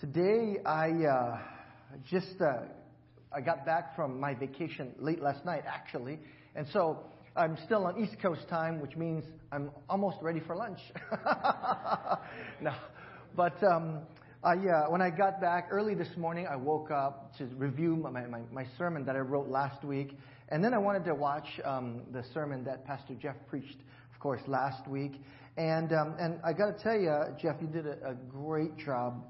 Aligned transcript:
Today, 0.00 0.56
I 0.64 0.92
uh, 1.04 1.38
just 2.08 2.40
uh, 2.40 2.60
I 3.36 3.42
got 3.42 3.66
back 3.66 3.94
from 3.94 4.18
my 4.18 4.32
vacation 4.32 4.94
late 4.98 5.20
last 5.20 5.44
night, 5.44 5.64
actually, 5.66 6.18
and 6.56 6.66
so 6.72 7.00
I'm 7.36 7.58
still 7.66 7.84
on 7.84 8.02
East 8.02 8.16
Coast 8.22 8.48
time, 8.48 8.80
which 8.80 8.96
means 8.96 9.24
I'm 9.52 9.70
almost 9.90 10.16
ready 10.22 10.40
for 10.40 10.56
lunch. 10.56 10.78
no, 12.62 12.72
but 13.36 13.62
um, 13.62 13.98
I, 14.42 14.54
uh, 14.54 14.86
when 14.88 15.02
I 15.02 15.10
got 15.10 15.38
back 15.38 15.68
early 15.70 15.94
this 15.94 16.16
morning, 16.16 16.46
I 16.50 16.56
woke 16.56 16.90
up 16.90 17.36
to 17.36 17.44
review 17.56 17.94
my, 17.96 18.22
my, 18.24 18.40
my 18.50 18.64
sermon 18.78 19.04
that 19.04 19.16
I 19.16 19.20
wrote 19.20 19.48
last 19.48 19.84
week, 19.84 20.16
and 20.48 20.64
then 20.64 20.72
I 20.72 20.78
wanted 20.78 21.04
to 21.04 21.14
watch 21.14 21.60
um, 21.62 22.04
the 22.10 22.24
sermon 22.32 22.64
that 22.64 22.86
Pastor 22.86 23.12
Jeff 23.20 23.36
preached, 23.50 23.76
of 24.14 24.18
course, 24.18 24.40
last 24.46 24.88
week. 24.88 25.20
And 25.58 25.92
um, 25.92 26.14
and 26.18 26.40
I 26.42 26.54
got 26.54 26.78
to 26.78 26.82
tell 26.82 26.98
you, 26.98 27.22
Jeff, 27.38 27.56
you 27.60 27.66
did 27.66 27.86
a, 27.86 28.12
a 28.12 28.14
great 28.32 28.78
job 28.78 29.26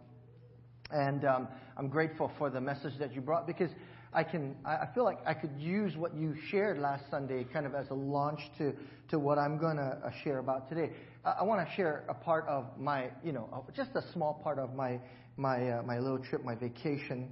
and 0.93 1.25
um, 1.25 1.48
I'm 1.77 1.88
grateful 1.88 2.30
for 2.38 2.50
the 2.50 2.61
message 2.61 2.94
that 2.99 3.14
you 3.14 3.21
brought 3.21 3.46
because 3.46 3.71
I 4.12 4.25
can, 4.25 4.57
I 4.64 4.86
feel 4.93 5.04
like 5.04 5.18
I 5.25 5.35
could 5.35 5.57
use 5.57 5.96
what 5.96 6.16
you 6.16 6.35
shared 6.50 6.79
last 6.79 7.04
Sunday 7.11 7.44
kind 7.44 7.64
of 7.64 7.75
as 7.76 7.89
a 7.90 7.94
launch 7.94 8.40
to, 8.58 8.75
to 9.11 9.21
what 9.21 9.39
I'm 9.39 9.57
going 9.57 9.76
to 9.76 9.99
uh, 10.04 10.11
share 10.25 10.39
about 10.39 10.68
today. 10.68 10.90
I, 11.25 11.44
want 11.44 11.66
to 11.66 11.75
share 11.76 12.04
a 12.08 12.14
part 12.14 12.46
of 12.49 12.66
my, 12.76 13.11
you 13.22 13.30
know, 13.30 13.64
just 13.76 13.90
a 13.94 14.03
small 14.13 14.40
part 14.43 14.58
of 14.58 14.75
my, 14.75 14.99
my, 15.36 15.71
uh, 15.71 15.82
my 15.82 16.00
little 16.00 16.18
trip, 16.18 16.44
my 16.44 16.57
vacation. 16.57 17.30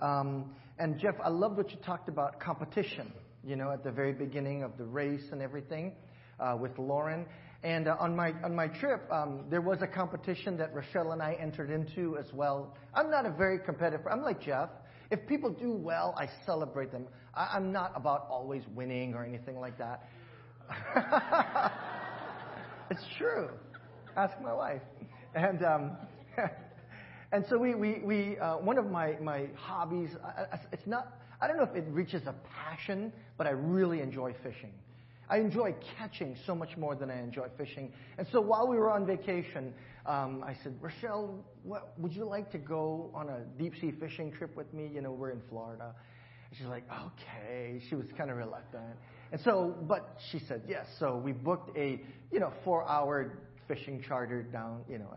Um, 0.00 0.54
and 0.78 1.00
Jeff, 1.00 1.16
I 1.22 1.30
loved 1.30 1.56
what 1.56 1.72
you 1.72 1.78
talked 1.84 2.08
about 2.08 2.38
competition, 2.38 3.12
you 3.44 3.56
know, 3.56 3.72
at 3.72 3.82
the 3.82 3.90
very 3.90 4.12
beginning 4.12 4.62
of 4.62 4.78
the 4.78 4.84
race 4.84 5.24
and 5.32 5.42
everything 5.42 5.94
uh, 6.38 6.56
with 6.58 6.78
Lauren. 6.78 7.26
And 7.62 7.88
uh, 7.88 7.96
on 8.00 8.16
my 8.16 8.32
on 8.42 8.54
my 8.54 8.68
trip, 8.68 9.02
um, 9.12 9.44
there 9.50 9.60
was 9.60 9.82
a 9.82 9.86
competition 9.86 10.56
that 10.56 10.74
Rochelle 10.74 11.12
and 11.12 11.22
I 11.22 11.36
entered 11.38 11.70
into 11.70 12.16
as 12.16 12.32
well. 12.32 12.74
I'm 12.94 13.10
not 13.10 13.26
a 13.26 13.30
very 13.30 13.58
competitive. 13.58 14.06
I'm 14.10 14.22
like 14.22 14.40
Jeff. 14.40 14.70
If 15.10 15.26
people 15.26 15.50
do 15.50 15.72
well, 15.72 16.14
I 16.16 16.28
celebrate 16.46 16.90
them. 16.90 17.06
I, 17.34 17.50
I'm 17.54 17.70
not 17.70 17.92
about 17.94 18.26
always 18.30 18.62
winning 18.74 19.14
or 19.14 19.24
anything 19.24 19.60
like 19.60 19.76
that. 19.76 20.08
it's 22.90 23.04
true. 23.18 23.50
Ask 24.16 24.40
my 24.40 24.54
wife. 24.54 24.82
And 25.34 25.62
um, 25.62 25.96
and 27.32 27.44
so 27.50 27.58
we 27.58 27.74
we, 27.74 28.00
we 28.02 28.38
uh, 28.38 28.56
one 28.56 28.78
of 28.78 28.90
my 28.90 29.16
my 29.20 29.48
hobbies. 29.54 30.10
It's 30.72 30.86
not. 30.86 31.18
I 31.42 31.46
don't 31.46 31.58
know 31.58 31.64
if 31.64 31.74
it 31.74 31.84
reaches 31.90 32.22
a 32.26 32.34
passion, 32.54 33.12
but 33.36 33.46
I 33.46 33.50
really 33.50 34.00
enjoy 34.00 34.34
fishing. 34.42 34.72
I 35.30 35.38
enjoy 35.38 35.74
catching 35.96 36.36
so 36.44 36.54
much 36.54 36.76
more 36.76 36.96
than 36.96 37.10
I 37.10 37.20
enjoy 37.20 37.46
fishing. 37.56 37.92
And 38.18 38.26
so 38.32 38.40
while 38.40 38.66
we 38.66 38.76
were 38.76 38.90
on 38.90 39.06
vacation, 39.06 39.72
um, 40.04 40.42
I 40.44 40.56
said, 40.62 40.74
Rochelle, 40.80 41.44
what, 41.62 41.92
would 41.98 42.12
you 42.12 42.24
like 42.24 42.50
to 42.52 42.58
go 42.58 43.10
on 43.14 43.28
a 43.28 43.40
deep 43.56 43.74
sea 43.80 43.92
fishing 43.92 44.32
trip 44.32 44.56
with 44.56 44.72
me? 44.74 44.90
You 44.92 45.02
know, 45.02 45.12
we're 45.12 45.30
in 45.30 45.40
Florida. 45.48 45.94
And 46.50 46.58
she's 46.58 46.66
like, 46.66 46.84
okay. 46.90 47.80
She 47.88 47.94
was 47.94 48.06
kind 48.18 48.30
of 48.30 48.36
reluctant. 48.36 48.96
And 49.30 49.40
so, 49.42 49.76
but 49.82 50.18
she 50.32 50.40
said 50.48 50.62
yes. 50.68 50.86
So 50.98 51.16
we 51.16 51.30
booked 51.32 51.76
a, 51.78 52.02
you 52.32 52.40
know, 52.40 52.52
four 52.64 52.88
hour 52.88 53.38
fishing 53.68 54.02
charter 54.06 54.42
down, 54.42 54.82
you 54.88 54.98
know, 54.98 55.14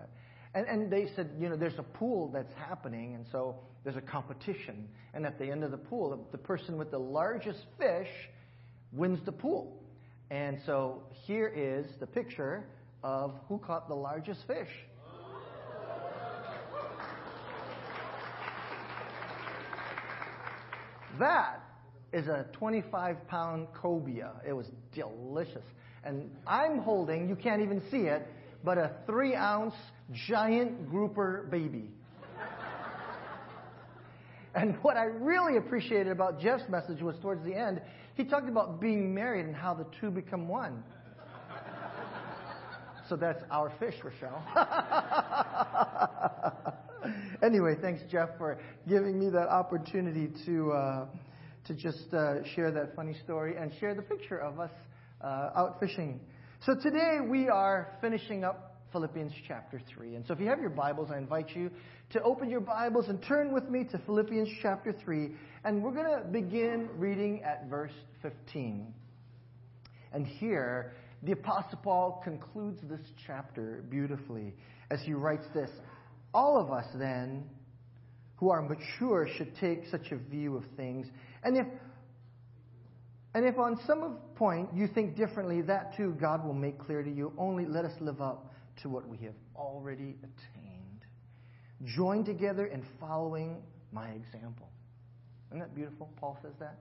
and, 0.53 0.67
and 0.67 0.91
they 0.91 1.07
said, 1.15 1.31
you 1.39 1.49
know, 1.49 1.55
there's 1.55 1.79
a 1.79 1.83
pool 1.83 2.29
that's 2.31 2.53
happening, 2.53 3.15
and 3.15 3.25
so 3.31 3.55
there's 3.83 3.95
a 3.95 4.01
competition. 4.01 4.87
And 5.13 5.25
at 5.25 5.39
the 5.39 5.45
end 5.45 5.63
of 5.63 5.71
the 5.71 5.77
pool, 5.77 6.27
the 6.31 6.37
person 6.37 6.77
with 6.77 6.91
the 6.91 6.99
largest 6.99 7.65
fish 7.79 8.09
wins 8.91 9.19
the 9.25 9.31
pool. 9.31 9.82
And 10.33 10.57
so 10.65 11.03
here 11.27 11.47
is 11.47 11.85
the 11.99 12.07
picture 12.07 12.65
of 13.03 13.35
who 13.47 13.59
caught 13.59 13.87
the 13.87 13.93
largest 13.93 14.39
fish. 14.47 14.67
That 21.19 21.59
is 22.11 22.25
a 22.25 22.47
25 22.53 23.27
pound 23.27 23.67
cobia. 23.79 24.31
It 24.43 24.53
was 24.53 24.65
delicious. 24.91 25.61
And 26.03 26.31
I'm 26.47 26.79
holding, 26.79 27.29
you 27.29 27.35
can't 27.35 27.61
even 27.61 27.83
see 27.91 28.07
it, 28.07 28.25
but 28.63 28.79
a 28.79 28.89
three 29.05 29.35
ounce 29.35 29.75
giant 30.27 30.89
grouper 30.89 31.47
baby. 31.51 31.91
And 34.55 34.75
what 34.83 34.97
I 34.97 35.05
really 35.05 35.57
appreciated 35.57 36.11
about 36.11 36.39
Jeff's 36.39 36.67
message 36.69 37.01
was 37.01 37.15
towards 37.21 37.43
the 37.43 37.55
end, 37.55 37.81
he 38.15 38.23
talked 38.23 38.47
about 38.47 38.79
being 38.79 39.13
married 39.13 39.45
and 39.45 39.55
how 39.55 39.73
the 39.73 39.85
two 39.99 40.11
become 40.11 40.47
one. 40.47 40.83
so 43.09 43.15
that's 43.15 43.41
our 43.49 43.71
fish, 43.79 43.95
Rochelle. 44.03 44.43
anyway, 47.43 47.75
thanks, 47.81 48.01
Jeff, 48.11 48.29
for 48.37 48.59
giving 48.87 49.19
me 49.19 49.29
that 49.31 49.47
opportunity 49.47 50.29
to 50.45 50.71
uh, 50.71 51.05
to 51.65 51.73
just 51.73 52.13
uh, 52.13 52.43
share 52.55 52.71
that 52.71 52.95
funny 52.95 53.15
story 53.23 53.55
and 53.57 53.71
share 53.79 53.95
the 53.95 54.01
picture 54.01 54.37
of 54.37 54.59
us 54.59 54.71
uh, 55.21 55.49
out 55.55 55.79
fishing. 55.79 56.19
So 56.65 56.75
today 56.75 57.19
we 57.25 57.49
are 57.49 57.97
finishing 58.01 58.43
up 58.43 58.72
Philippians 58.93 59.33
chapter 59.47 59.81
3. 59.93 60.15
And 60.15 60.25
so 60.25 60.33
if 60.33 60.39
you 60.39 60.45
have 60.45 60.61
your 60.61 60.69
Bibles, 60.69 61.09
I 61.11 61.17
invite 61.17 61.55
you 61.55 61.71
to 62.11 62.21
open 62.21 62.47
your 62.47 62.61
Bibles 62.61 63.09
and 63.09 63.21
turn 63.23 63.51
with 63.51 63.67
me 63.67 63.83
to 63.85 63.97
Philippians 63.97 64.47
chapter 64.61 64.93
3. 64.93 65.31
And 65.65 65.83
we're 65.83 65.91
going 65.91 66.23
to 66.23 66.23
begin 66.29 66.87
reading 66.95 67.41
at 67.43 67.67
verse 67.67 67.91
15. 68.21 68.93
And 70.13 70.27
here, 70.27 70.93
the 71.23 71.31
Apostle 71.31 71.79
Paul 71.83 72.21
concludes 72.23 72.79
this 72.83 73.01
chapter 73.25 73.83
beautifully 73.89 74.53
as 74.91 75.01
he 75.01 75.13
writes 75.13 75.45
this 75.55 75.71
All 76.31 76.61
of 76.61 76.71
us, 76.71 76.85
then, 76.95 77.45
who 78.35 78.51
are 78.51 78.61
mature, 78.61 79.27
should 79.37 79.57
take 79.57 79.87
such 79.89 80.11
a 80.11 80.17
view 80.17 80.55
of 80.55 80.63
things. 80.77 81.07
And 81.43 81.57
if 81.57 81.65
and 83.33 83.45
if 83.45 83.57
on 83.57 83.79
some 83.87 84.17
point 84.35 84.69
you 84.75 84.87
think 84.87 85.15
differently, 85.15 85.61
that 85.63 85.97
too 85.97 86.15
God 86.21 86.45
will 86.45 86.53
make 86.53 86.77
clear 86.77 87.01
to 87.01 87.11
you. 87.11 87.33
Only 87.39 87.65
let 87.65 87.85
us 87.85 87.93
live 87.99 88.21
up 88.21 88.52
to 88.81 88.89
what 88.89 89.07
we 89.07 89.17
have 89.17 89.35
already 89.55 90.15
attained. 90.23 91.05
Join 91.85 92.23
together 92.23 92.65
in 92.65 92.83
following 92.99 93.61
my 93.91 94.09
example. 94.09 94.69
Isn't 95.49 95.59
that 95.59 95.75
beautiful? 95.75 96.09
Paul 96.17 96.37
says 96.41 96.53
that. 96.59 96.79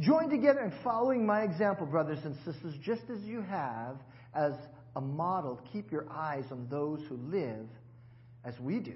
Join 0.00 0.30
together 0.30 0.60
in 0.60 0.72
following 0.82 1.26
my 1.26 1.42
example, 1.42 1.86
brothers 1.86 2.20
and 2.24 2.34
sisters, 2.44 2.74
just 2.82 3.02
as 3.10 3.20
you 3.22 3.42
have 3.42 3.96
as 4.34 4.52
a 4.96 5.00
model. 5.00 5.60
Keep 5.72 5.92
your 5.92 6.06
eyes 6.10 6.44
on 6.50 6.66
those 6.70 7.00
who 7.08 7.16
live 7.16 7.68
as 8.44 8.58
we 8.60 8.78
do. 8.78 8.94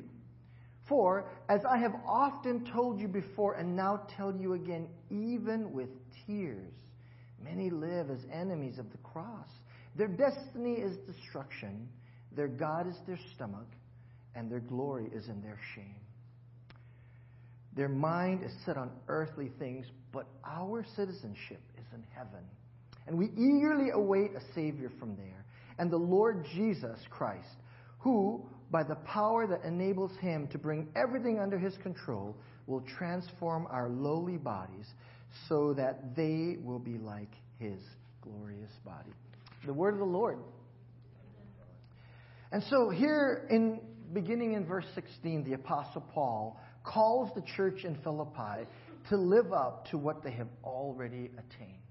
For, 0.88 1.28
as 1.48 1.60
I 1.68 1.78
have 1.78 1.94
often 2.06 2.64
told 2.72 3.00
you 3.00 3.08
before 3.08 3.54
and 3.54 3.76
now 3.76 4.02
tell 4.16 4.34
you 4.34 4.54
again, 4.54 4.88
even 5.10 5.72
with 5.72 5.88
tears, 6.26 6.72
many 7.42 7.70
live 7.70 8.08
as 8.08 8.20
enemies 8.32 8.78
of 8.78 8.90
the 8.92 8.98
cross. 8.98 9.48
Their 9.96 10.08
destiny 10.08 10.74
is 10.74 10.96
destruction 10.98 11.88
their 12.36 12.48
God 12.48 12.86
is 12.86 12.96
their 13.06 13.18
stomach, 13.34 13.66
and 14.34 14.50
their 14.50 14.60
glory 14.60 15.06
is 15.14 15.28
in 15.28 15.40
their 15.42 15.58
shame. 15.74 15.96
Their 17.74 17.88
mind 17.88 18.42
is 18.44 18.52
set 18.64 18.76
on 18.76 18.90
earthly 19.08 19.50
things, 19.58 19.86
but 20.12 20.26
our 20.44 20.84
citizenship 20.94 21.60
is 21.78 21.84
in 21.94 22.04
heaven. 22.14 22.44
And 23.06 23.18
we 23.18 23.26
eagerly 23.32 23.90
await 23.92 24.32
a 24.34 24.54
Savior 24.54 24.90
from 24.98 25.16
there, 25.16 25.44
and 25.78 25.90
the 25.90 25.96
Lord 25.96 26.46
Jesus 26.54 26.98
Christ, 27.10 27.56
who, 27.98 28.44
by 28.70 28.82
the 28.82 28.96
power 28.96 29.46
that 29.46 29.64
enables 29.64 30.16
him 30.18 30.46
to 30.48 30.58
bring 30.58 30.88
everything 30.96 31.38
under 31.38 31.58
his 31.58 31.76
control, 31.78 32.36
will 32.66 32.82
transform 32.98 33.66
our 33.70 33.88
lowly 33.88 34.36
bodies 34.36 34.86
so 35.48 35.72
that 35.74 36.16
they 36.16 36.56
will 36.62 36.78
be 36.78 36.98
like 36.98 37.32
his 37.58 37.80
glorious 38.22 38.72
body. 38.84 39.10
The 39.64 39.72
word 39.72 39.94
of 39.94 40.00
the 40.00 40.06
Lord. 40.06 40.38
And 42.56 42.64
so 42.70 42.88
here 42.88 43.46
in 43.50 43.80
beginning 44.14 44.54
in 44.54 44.64
verse 44.64 44.86
16, 44.94 45.44
the 45.44 45.52
apostle 45.52 46.00
Paul 46.14 46.58
calls 46.84 47.30
the 47.34 47.42
church 47.54 47.84
in 47.84 47.96
Philippi 47.96 48.66
to 49.10 49.16
live 49.18 49.52
up 49.52 49.86
to 49.90 49.98
what 49.98 50.24
they 50.24 50.30
have 50.30 50.48
already 50.64 51.30
attained. 51.36 51.82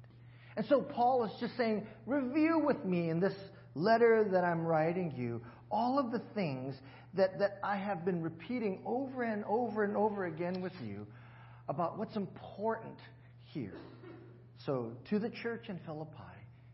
And 0.58 0.66
so 0.66 0.82
Paul 0.82 1.24
is 1.26 1.32
just 1.40 1.56
saying, 1.56 1.86
review 2.08 2.58
with 2.58 2.84
me 2.84 3.12
in 3.12 3.20
this 3.20 3.36
letter 3.76 4.28
that 4.32 4.44
I'm 4.44 4.66
writing 4.66 5.14
you 5.16 5.40
all 5.70 6.00
of 6.00 6.12
the 6.12 6.22
things 6.34 6.74
that, 7.14 7.38
that 7.38 7.60
I 7.64 7.78
have 7.78 8.04
been 8.04 8.24
repeating 8.24 8.82
over 8.88 9.22
and 9.22 9.46
over 9.46 9.84
and 9.84 9.96
over 9.96 10.26
again 10.26 10.64
with 10.64 10.74
you 10.84 11.06
about 11.70 12.00
what's 12.00 12.16
important 12.16 12.98
here. 13.44 13.78
So, 14.66 14.94
to 15.12 15.20
the 15.20 15.30
church 15.30 15.70
in 15.70 15.80
Philippi, 15.86 16.10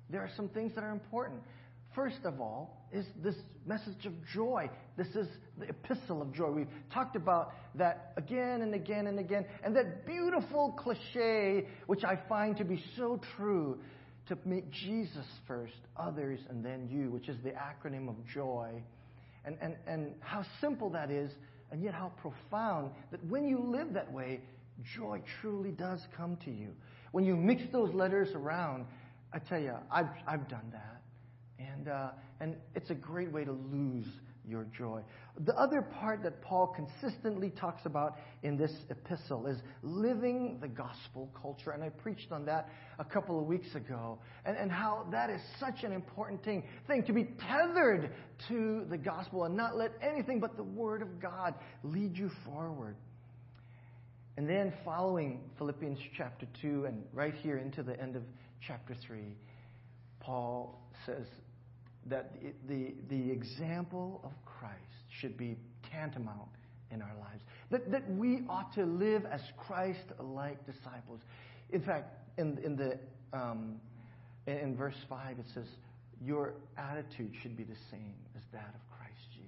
there 0.09 0.21
are 0.21 0.31
some 0.37 0.47
things 0.47 0.75
that 0.75 0.85
are 0.85 0.91
important. 0.91 1.41
First 1.93 2.23
of 2.23 2.39
all, 2.39 2.87
is 2.93 3.05
this 3.21 3.35
message 3.65 4.05
of 4.05 4.13
joy. 4.33 4.69
This 4.97 5.07
is 5.07 5.27
the 5.57 5.67
epistle 5.67 6.21
of 6.21 6.33
joy. 6.33 6.49
We've 6.49 6.67
talked 6.93 7.15
about 7.15 7.53
that 7.75 8.13
again 8.17 8.61
and 8.61 8.73
again 8.73 9.07
and 9.07 9.19
again. 9.19 9.45
And 9.63 9.75
that 9.75 10.05
beautiful 10.05 10.73
cliche, 10.77 11.67
which 11.87 12.03
I 12.03 12.17
find 12.29 12.55
to 12.57 12.63
be 12.63 12.81
so 12.95 13.19
true, 13.35 13.79
to 14.27 14.37
make 14.45 14.71
Jesus 14.71 15.25
first, 15.47 15.73
others, 15.97 16.39
and 16.49 16.63
then 16.63 16.87
you, 16.89 17.11
which 17.11 17.27
is 17.27 17.37
the 17.43 17.51
acronym 17.51 18.07
of 18.07 18.15
joy. 18.33 18.81
And, 19.43 19.57
and, 19.61 19.75
and 19.87 20.13
how 20.21 20.45
simple 20.61 20.89
that 20.91 21.11
is 21.11 21.31
and 21.71 21.83
yet 21.83 21.93
how 21.93 22.11
profound 22.21 22.91
that 23.11 23.23
when 23.25 23.47
you 23.47 23.59
live 23.59 23.93
that 23.93 24.11
way, 24.11 24.41
joy 24.95 25.21
truly 25.41 25.71
does 25.71 26.01
come 26.15 26.37
to 26.45 26.51
you. 26.51 26.69
When 27.11 27.25
you 27.25 27.35
mix 27.35 27.63
those 27.71 27.93
letters 27.93 28.29
around, 28.35 28.85
I 29.33 29.39
tell 29.39 29.59
you, 29.59 29.73
I've, 29.89 30.09
I've 30.27 30.47
done 30.47 30.69
that. 30.71 31.00
And, 31.73 31.87
uh, 31.87 32.09
and 32.39 32.55
it's 32.75 32.89
a 32.89 32.95
great 32.95 33.31
way 33.31 33.43
to 33.43 33.51
lose 33.51 34.05
your 34.47 34.65
joy. 34.75 35.01
The 35.45 35.53
other 35.53 35.81
part 35.81 36.23
that 36.23 36.41
Paul 36.41 36.75
consistently 36.75 37.51
talks 37.51 37.85
about 37.85 38.17
in 38.43 38.57
this 38.57 38.71
epistle 38.89 39.47
is 39.47 39.57
living 39.83 40.57
the 40.59 40.67
gospel 40.67 41.29
culture. 41.39 41.71
And 41.71 41.83
I 41.83 41.89
preached 41.89 42.31
on 42.31 42.45
that 42.45 42.69
a 42.99 43.05
couple 43.05 43.39
of 43.39 43.45
weeks 43.45 43.75
ago. 43.75 44.19
And, 44.45 44.57
and 44.57 44.71
how 44.71 45.05
that 45.11 45.29
is 45.29 45.41
such 45.59 45.83
an 45.83 45.91
important 45.91 46.43
thing, 46.43 46.63
thing 46.87 47.03
to 47.03 47.13
be 47.13 47.29
tethered 47.47 48.11
to 48.47 48.85
the 48.89 48.97
gospel 48.97 49.43
and 49.43 49.55
not 49.55 49.77
let 49.77 49.91
anything 50.01 50.39
but 50.39 50.57
the 50.57 50.63
word 50.63 51.01
of 51.01 51.21
God 51.21 51.53
lead 51.83 52.17
you 52.17 52.31
forward. 52.45 52.95
And 54.37 54.49
then 54.49 54.73
following 54.83 55.41
Philippians 55.57 55.99
chapter 56.17 56.47
2 56.61 56.85
and 56.85 57.03
right 57.13 57.33
here 57.43 57.57
into 57.57 57.83
the 57.83 57.99
end 57.99 58.15
of 58.15 58.23
chapter 58.65 58.95
3, 59.05 59.35
Paul 60.19 60.81
says 61.05 61.25
that 62.07 62.33
the, 62.67 62.93
the 63.09 63.31
example 63.31 64.21
of 64.23 64.31
Christ 64.45 64.75
should 65.09 65.37
be 65.37 65.57
tantamount 65.91 66.49
in 66.91 67.01
our 67.01 67.15
lives. 67.19 67.43
That, 67.69 67.91
that 67.91 68.09
we 68.11 68.43
ought 68.49 68.73
to 68.75 68.85
live 68.85 69.25
as 69.25 69.41
Christ 69.57 70.05
like 70.19 70.65
disciples. 70.65 71.21
In 71.71 71.81
fact, 71.81 72.13
in, 72.37 72.57
in, 72.63 72.75
the, 72.75 72.99
um, 73.33 73.79
in 74.47 74.75
verse 74.75 74.95
5, 75.07 75.39
it 75.39 75.45
says, 75.53 75.65
Your 76.23 76.53
attitude 76.77 77.33
should 77.41 77.55
be 77.55 77.63
the 77.63 77.77
same 77.89 78.13
as 78.35 78.43
that 78.51 78.73
of 78.75 78.97
Christ 78.97 79.21
Jesus. 79.33 79.47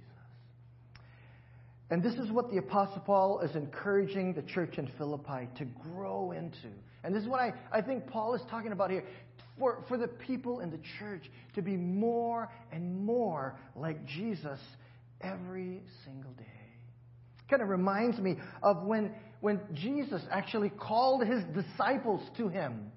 And 1.90 2.02
this 2.02 2.16
is 2.16 2.32
what 2.32 2.50
the 2.50 2.58
Apostle 2.58 3.02
Paul 3.02 3.40
is 3.40 3.56
encouraging 3.56 4.34
the 4.34 4.42
church 4.44 4.78
in 4.78 4.88
Philippi 4.98 5.50
to 5.58 5.66
grow 5.66 6.32
into. 6.32 6.70
And 7.04 7.14
this 7.14 7.24
is 7.24 7.30
what 7.30 7.42
I, 7.42 7.54
I 7.72 7.82
think 7.82 8.08
Paul 8.08 8.36
is 8.36 8.42
talking 8.50 8.72
about 8.72 8.90
here 8.90 9.04
for, 9.64 9.82
for 9.88 9.98
the 9.98 10.10
people 10.10 10.60
in 10.60 10.72
the 10.72 10.80
church 11.00 11.32
to 11.56 11.62
be 11.62 11.78
more 11.78 12.50
and 12.74 13.06
more 13.06 13.58
like 13.78 14.06
Jesus 14.06 14.60
every 15.22 15.82
single 16.04 16.32
day. 16.34 16.44
Kind 17.50 17.62
of 17.62 17.70
reminds 17.70 18.20
me 18.20 18.36
of 18.62 18.84
when, 18.84 19.14
when 19.40 19.62
Jesus 19.74 20.22
actually 20.30 20.70
called 20.70 21.26
his 21.26 21.42
disciples 21.56 22.22
to 22.36 22.50
him. 22.50 22.92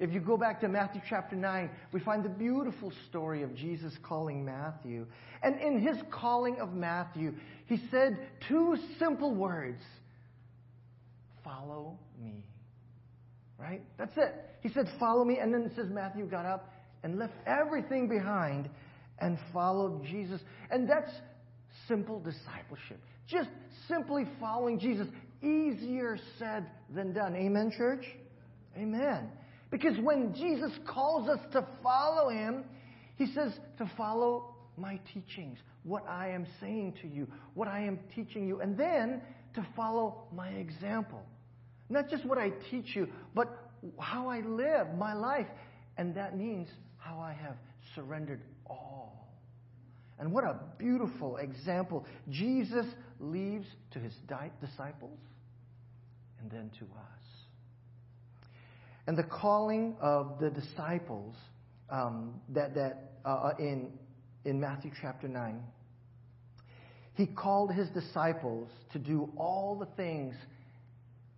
If 0.00 0.12
you 0.12 0.18
go 0.18 0.36
back 0.36 0.60
to 0.62 0.68
Matthew 0.68 1.00
chapter 1.08 1.36
9, 1.36 1.70
we 1.92 2.00
find 2.00 2.24
the 2.24 2.28
beautiful 2.28 2.92
story 3.08 3.44
of 3.44 3.54
Jesus 3.54 3.92
calling 4.02 4.44
Matthew. 4.44 5.06
And 5.40 5.60
in 5.60 5.80
his 5.80 5.96
calling 6.10 6.58
of 6.58 6.72
Matthew, 6.72 7.34
he 7.66 7.80
said 7.92 8.18
two 8.48 8.76
simple 8.98 9.32
words 9.32 9.82
Follow 11.44 11.96
me. 12.20 12.42
Right? 13.62 13.82
That's 13.96 14.16
it. 14.16 14.34
He 14.60 14.68
said, 14.70 14.86
Follow 14.98 15.24
me. 15.24 15.38
And 15.38 15.54
then 15.54 15.62
it 15.62 15.72
says 15.76 15.86
Matthew 15.88 16.26
got 16.26 16.44
up 16.44 16.72
and 17.04 17.18
left 17.18 17.34
everything 17.46 18.08
behind 18.08 18.68
and 19.20 19.38
followed 19.52 20.04
Jesus. 20.04 20.40
And 20.70 20.88
that's 20.88 21.10
simple 21.86 22.18
discipleship. 22.18 23.00
Just 23.28 23.50
simply 23.86 24.24
following 24.40 24.80
Jesus. 24.80 25.06
Easier 25.42 26.18
said 26.38 26.66
than 26.92 27.12
done. 27.12 27.36
Amen, 27.36 27.72
church? 27.76 28.04
Amen. 28.76 29.28
Because 29.70 29.96
when 30.02 30.34
Jesus 30.34 30.72
calls 30.86 31.28
us 31.28 31.38
to 31.52 31.66
follow 31.82 32.30
him, 32.30 32.64
he 33.16 33.26
says 33.32 33.52
to 33.78 33.90
follow 33.96 34.54
my 34.76 34.98
teachings, 35.14 35.58
what 35.84 36.06
I 36.08 36.30
am 36.30 36.46
saying 36.60 36.94
to 37.02 37.08
you, 37.08 37.28
what 37.54 37.68
I 37.68 37.80
am 37.80 37.98
teaching 38.14 38.46
you, 38.46 38.60
and 38.60 38.76
then 38.76 39.22
to 39.54 39.66
follow 39.76 40.24
my 40.34 40.48
example. 40.48 41.22
Not 41.92 42.08
just 42.08 42.24
what 42.24 42.38
I 42.38 42.50
teach 42.70 42.96
you, 42.96 43.06
but 43.34 43.48
how 43.98 44.28
I 44.28 44.40
live 44.40 44.86
my 44.96 45.12
life. 45.12 45.46
And 45.98 46.14
that 46.14 46.36
means 46.36 46.68
how 46.96 47.18
I 47.18 47.34
have 47.34 47.56
surrendered 47.94 48.40
all. 48.66 49.28
And 50.18 50.32
what 50.32 50.44
a 50.44 50.58
beautiful 50.78 51.36
example 51.36 52.06
Jesus 52.30 52.86
leaves 53.20 53.66
to 53.90 53.98
his 53.98 54.14
disciples 54.60 55.18
and 56.40 56.50
then 56.50 56.70
to 56.78 56.84
us. 56.84 57.22
And 59.06 59.18
the 59.18 59.24
calling 59.24 59.94
of 60.00 60.38
the 60.40 60.48
disciples 60.48 61.34
um, 61.90 62.40
that, 62.50 62.74
that 62.74 63.12
uh, 63.26 63.50
in, 63.58 63.90
in 64.46 64.58
Matthew 64.58 64.92
chapter 65.02 65.28
9, 65.28 65.60
he 67.14 67.26
called 67.26 67.72
his 67.72 67.90
disciples 67.90 68.70
to 68.92 68.98
do 68.98 69.30
all 69.36 69.76
the 69.78 69.86
things 69.96 70.34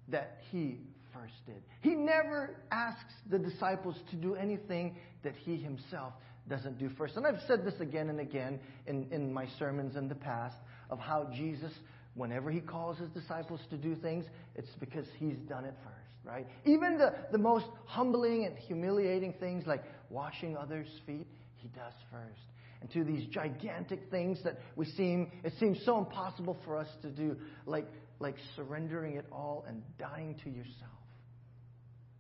that 0.09 0.39
he 0.51 0.81
first 1.13 1.35
did. 1.47 1.63
He 1.81 1.95
never 1.95 2.57
asks 2.71 3.15
the 3.31 3.39
disciples 3.39 3.97
to 4.11 4.17
do 4.17 4.35
anything 4.35 4.97
that 5.23 5.35
he 5.45 5.57
himself 5.57 6.13
doesn't 6.49 6.79
do 6.79 6.91
first. 6.99 7.17
And 7.17 7.27
I've 7.27 7.41
said 7.47 7.65
this 7.65 7.81
again 7.81 8.11
and 8.11 8.21
again 8.21 8.61
in, 8.87 9.07
in 9.11 9.33
my 9.33 9.47
sermons 9.59 9.97
in 9.97 10.09
the 10.09 10.15
past 10.15 10.57
of 10.91 10.99
how 10.99 11.31
Jesus, 11.35 11.73
whenever 12.15 12.51
he 12.51 12.61
calls 12.61 12.99
his 12.99 13.09
disciples 13.11 13.61
to 13.71 13.77
do 13.77 13.95
things, 13.95 14.27
it's 14.55 14.69
because 14.79 15.07
he's 15.19 15.39
done 15.49 15.65
it 15.65 15.75
first, 15.83 16.25
right? 16.25 16.47
Even 16.67 16.99
the, 16.99 17.15
the 17.33 17.39
most 17.39 17.67
humbling 17.87 18.45
and 18.45 18.59
humiliating 18.59 19.35
things 19.41 19.65
like 19.67 19.83
washing 20.11 20.57
others' 20.57 20.89
feet, 21.07 21.27
he 21.57 21.69
does 21.69 21.95
first. 22.11 22.41
And 22.83 22.91
to 22.93 23.03
these 23.03 23.27
gigantic 23.29 24.11
things 24.11 24.39
that 24.45 24.59
we 24.77 24.85
seem, 24.85 25.33
it 25.43 25.55
seems 25.59 25.83
so 25.87 25.97
impossible 25.97 26.59
for 26.67 26.77
us 26.77 26.89
to 27.01 27.09
do, 27.09 27.37
like, 27.65 27.87
like 28.21 28.37
surrendering 28.57 29.17
it 29.17 29.27
all 29.33 29.65
and 29.69 29.83
dying 29.99 30.37
to 30.45 30.51
yourself. 30.51 30.91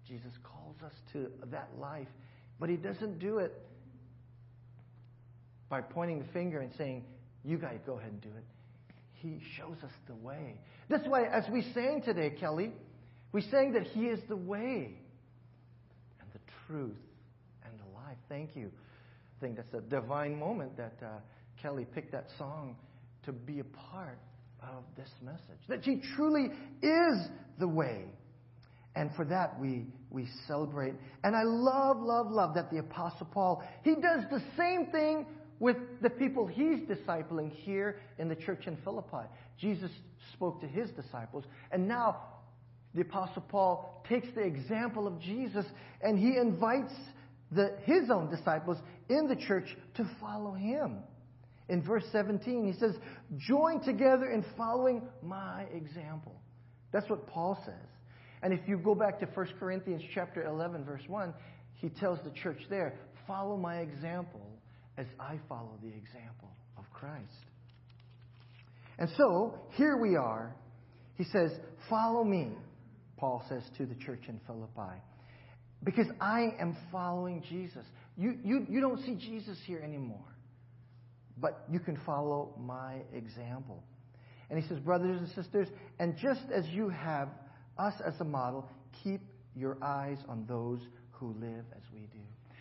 Jesus 0.06 0.32
calls 0.42 0.76
us 0.84 0.92
to 1.12 1.30
that 1.50 1.68
life, 1.78 2.08
but 2.60 2.68
he 2.68 2.76
doesn't 2.76 3.18
do 3.18 3.38
it 3.38 3.52
by 5.68 5.80
pointing 5.80 6.18
the 6.18 6.32
finger 6.32 6.60
and 6.60 6.70
saying, 6.76 7.04
You 7.44 7.58
guys 7.58 7.78
go 7.86 7.98
ahead 7.98 8.12
and 8.12 8.20
do 8.20 8.28
it. 8.28 8.44
He 9.14 9.40
shows 9.56 9.76
us 9.82 9.92
the 10.06 10.14
way. 10.14 10.58
That's 10.88 11.08
why, 11.08 11.24
as 11.24 11.44
we 11.50 11.62
sang 11.72 12.02
today, 12.02 12.30
Kelly, 12.38 12.72
we 13.32 13.40
sang 13.40 13.72
that 13.72 13.84
He 13.84 14.06
is 14.06 14.20
the 14.28 14.36
way 14.36 14.98
and 16.20 16.28
the 16.32 16.40
truth 16.66 16.96
and 17.64 17.72
the 17.80 17.94
life. 17.96 18.18
Thank 18.28 18.54
you. 18.54 18.70
I 19.38 19.40
think 19.40 19.56
that's 19.56 19.74
a 19.74 19.80
divine 19.80 20.38
moment 20.38 20.76
that 20.76 20.94
uh, 21.02 21.08
Kelly 21.62 21.86
picked 21.86 22.12
that 22.12 22.28
song 22.38 22.76
to 23.24 23.32
be 23.32 23.60
a 23.60 23.64
part 23.64 24.18
of 24.76 24.84
this 24.96 25.10
message. 25.22 25.60
That 25.68 25.82
He 25.82 26.00
truly 26.16 26.50
is 26.82 27.28
the 27.58 27.68
way. 27.68 28.04
And 28.96 29.10
for 29.16 29.24
that, 29.24 29.58
we, 29.58 29.86
we 30.10 30.28
celebrate. 30.46 30.94
And 31.24 31.34
I 31.34 31.42
love, 31.42 31.98
love, 32.00 32.30
love 32.30 32.54
that 32.54 32.70
the 32.70 32.78
Apostle 32.78 33.26
Paul, 33.32 33.64
he 33.82 33.94
does 33.94 34.24
the 34.30 34.42
same 34.56 34.86
thing 34.92 35.26
with 35.58 35.76
the 36.00 36.10
people 36.10 36.46
he's 36.46 36.80
discipling 36.80 37.50
here 37.50 37.96
in 38.18 38.28
the 38.28 38.36
church 38.36 38.66
in 38.66 38.76
Philippi. 38.84 39.26
Jesus 39.58 39.90
spoke 40.32 40.60
to 40.60 40.66
his 40.66 40.90
disciples, 40.90 41.44
and 41.72 41.88
now 41.88 42.18
the 42.94 43.00
Apostle 43.00 43.42
Paul 43.48 44.02
takes 44.08 44.28
the 44.34 44.42
example 44.42 45.06
of 45.06 45.20
Jesus 45.20 45.66
and 46.00 46.18
he 46.18 46.36
invites 46.36 46.92
the, 47.50 47.76
his 47.82 48.08
own 48.10 48.30
disciples 48.30 48.78
in 49.08 49.26
the 49.26 49.36
church 49.36 49.76
to 49.96 50.08
follow 50.20 50.52
him. 50.52 50.98
In 51.68 51.82
verse 51.82 52.04
17, 52.12 52.64
he 52.64 52.78
says, 52.78 52.94
Join 53.38 53.82
together 53.82 54.26
in 54.26 54.44
following 54.56 55.02
my 55.22 55.64
example. 55.74 56.40
That's 56.92 57.08
what 57.08 57.26
Paul 57.26 57.58
says. 57.64 57.88
And 58.42 58.52
if 58.52 58.60
you 58.68 58.76
go 58.76 58.94
back 58.94 59.18
to 59.20 59.26
1 59.26 59.46
Corinthians 59.58 60.02
chapter 60.14 60.44
11, 60.44 60.84
verse 60.84 61.02
1, 61.06 61.32
he 61.74 61.88
tells 61.88 62.18
the 62.24 62.30
church 62.30 62.60
there, 62.68 62.94
Follow 63.26 63.56
my 63.56 63.78
example 63.78 64.46
as 64.98 65.06
I 65.18 65.38
follow 65.48 65.78
the 65.82 65.88
example 65.88 66.50
of 66.76 66.84
Christ. 66.92 67.32
And 68.98 69.08
so, 69.16 69.58
here 69.72 69.96
we 69.96 70.16
are. 70.16 70.54
He 71.16 71.24
says, 71.24 71.52
Follow 71.88 72.22
me, 72.22 72.52
Paul 73.16 73.44
says 73.48 73.62
to 73.78 73.86
the 73.86 73.94
church 73.94 74.22
in 74.28 74.40
Philippi, 74.46 75.00
because 75.82 76.06
I 76.20 76.54
am 76.60 76.76
following 76.92 77.42
Jesus. 77.48 77.84
You, 78.16 78.38
you, 78.44 78.66
you 78.68 78.80
don't 78.80 79.00
see 79.00 79.16
Jesus 79.16 79.58
here 79.66 79.80
anymore, 79.80 80.33
but 81.38 81.64
you 81.70 81.80
can 81.80 81.98
follow 82.06 82.54
my 82.58 82.96
example. 83.12 83.82
And 84.50 84.60
he 84.60 84.68
says, 84.68 84.78
Brothers 84.78 85.18
and 85.18 85.28
sisters, 85.28 85.68
and 85.98 86.16
just 86.16 86.42
as 86.52 86.66
you 86.68 86.88
have 86.88 87.28
us 87.78 87.94
as 88.04 88.14
a 88.20 88.24
model, 88.24 88.68
keep 89.02 89.20
your 89.56 89.76
eyes 89.82 90.18
on 90.28 90.44
those 90.48 90.80
who 91.12 91.34
live 91.40 91.64
as 91.76 91.82
we 91.92 92.00
do. 92.00 92.20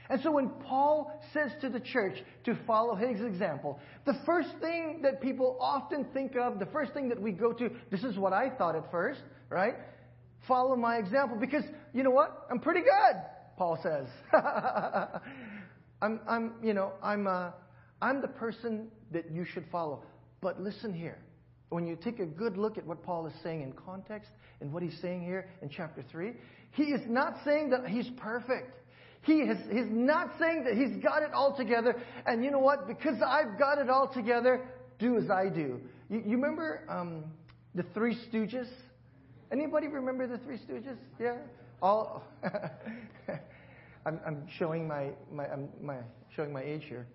And 0.09 0.21
so 0.21 0.31
when 0.31 0.49
Paul 0.49 1.19
says 1.33 1.51
to 1.61 1.69
the 1.69 1.79
church 1.79 2.17
to 2.45 2.57
follow 2.67 2.95
his 2.95 3.21
example, 3.21 3.79
the 4.05 4.15
first 4.25 4.49
thing 4.61 4.99
that 5.01 5.21
people 5.21 5.57
often 5.59 6.05
think 6.13 6.35
of, 6.35 6.59
the 6.59 6.65
first 6.67 6.93
thing 6.93 7.09
that 7.09 7.21
we 7.21 7.31
go 7.31 7.53
to, 7.53 7.69
this 7.89 8.03
is 8.03 8.17
what 8.17 8.33
I 8.33 8.49
thought 8.49 8.75
at 8.75 8.91
first, 8.91 9.21
right? 9.49 9.75
Follow 10.47 10.75
my 10.75 10.97
example 10.97 11.37
because 11.39 11.63
you 11.93 12.03
know 12.03 12.11
what? 12.11 12.47
I'm 12.51 12.59
pretty 12.59 12.81
good, 12.81 13.21
Paul 13.57 13.79
says. 13.81 14.07
I'm, 16.01 16.19
I'm, 16.27 16.53
you 16.61 16.73
know, 16.73 16.91
I'm, 17.01 17.27
uh, 17.27 17.51
I'm 18.03 18.21
the 18.21 18.27
person 18.27 18.89
that 19.11 19.31
you 19.31 19.45
should 19.45 19.65
follow. 19.71 20.03
But 20.41 20.61
listen 20.61 20.93
here. 20.93 21.19
when 21.69 21.87
you 21.87 21.95
take 21.95 22.19
a 22.19 22.25
good 22.25 22.57
look 22.57 22.77
at 22.77 22.85
what 22.85 23.01
Paul 23.01 23.25
is 23.25 23.33
saying 23.41 23.61
in 23.63 23.71
context 23.71 24.29
and 24.59 24.71
what 24.71 24.83
he's 24.83 24.99
saying 25.01 25.23
here 25.23 25.49
in 25.63 25.69
chapter 25.69 26.03
3, 26.11 26.33
he 26.71 26.83
is 26.83 27.01
not 27.07 27.37
saying 27.45 27.69
that 27.69 27.87
he's 27.87 28.09
perfect. 28.17 28.75
He 29.21 29.35
is, 29.39 29.57
he's 29.71 29.89
not 29.89 30.31
saying 30.37 30.65
that 30.65 30.75
he's 30.75 31.01
got 31.01 31.23
it 31.23 31.31
all 31.33 31.55
together. 31.55 31.95
And 32.27 32.43
you 32.43 32.51
know 32.51 32.59
what? 32.59 32.87
Because 32.87 33.15
I've 33.25 33.57
got 33.57 33.77
it 33.79 33.89
all 33.89 34.07
together, 34.13 34.67
do 34.99 35.17
as 35.17 35.29
I 35.31 35.47
do. 35.47 35.79
You, 36.09 36.21
you 36.25 36.35
remember 36.35 36.83
um, 36.89 37.23
the 37.73 37.83
Three 37.93 38.17
Stooges? 38.27 38.67
Anybody 39.49 39.87
remember 39.87 40.27
the 40.27 40.39
Three 40.39 40.57
Stooges? 40.57 40.97
Yeah? 41.19 41.37
All. 41.81 42.23
I'm, 44.05 44.19
I'm, 44.27 44.45
showing 44.59 44.87
my, 44.87 45.11
my, 45.31 45.47
I'm, 45.47 45.69
my, 45.81 45.99
showing 46.35 46.51
my 46.51 46.61
age 46.61 46.83
here. 46.89 47.07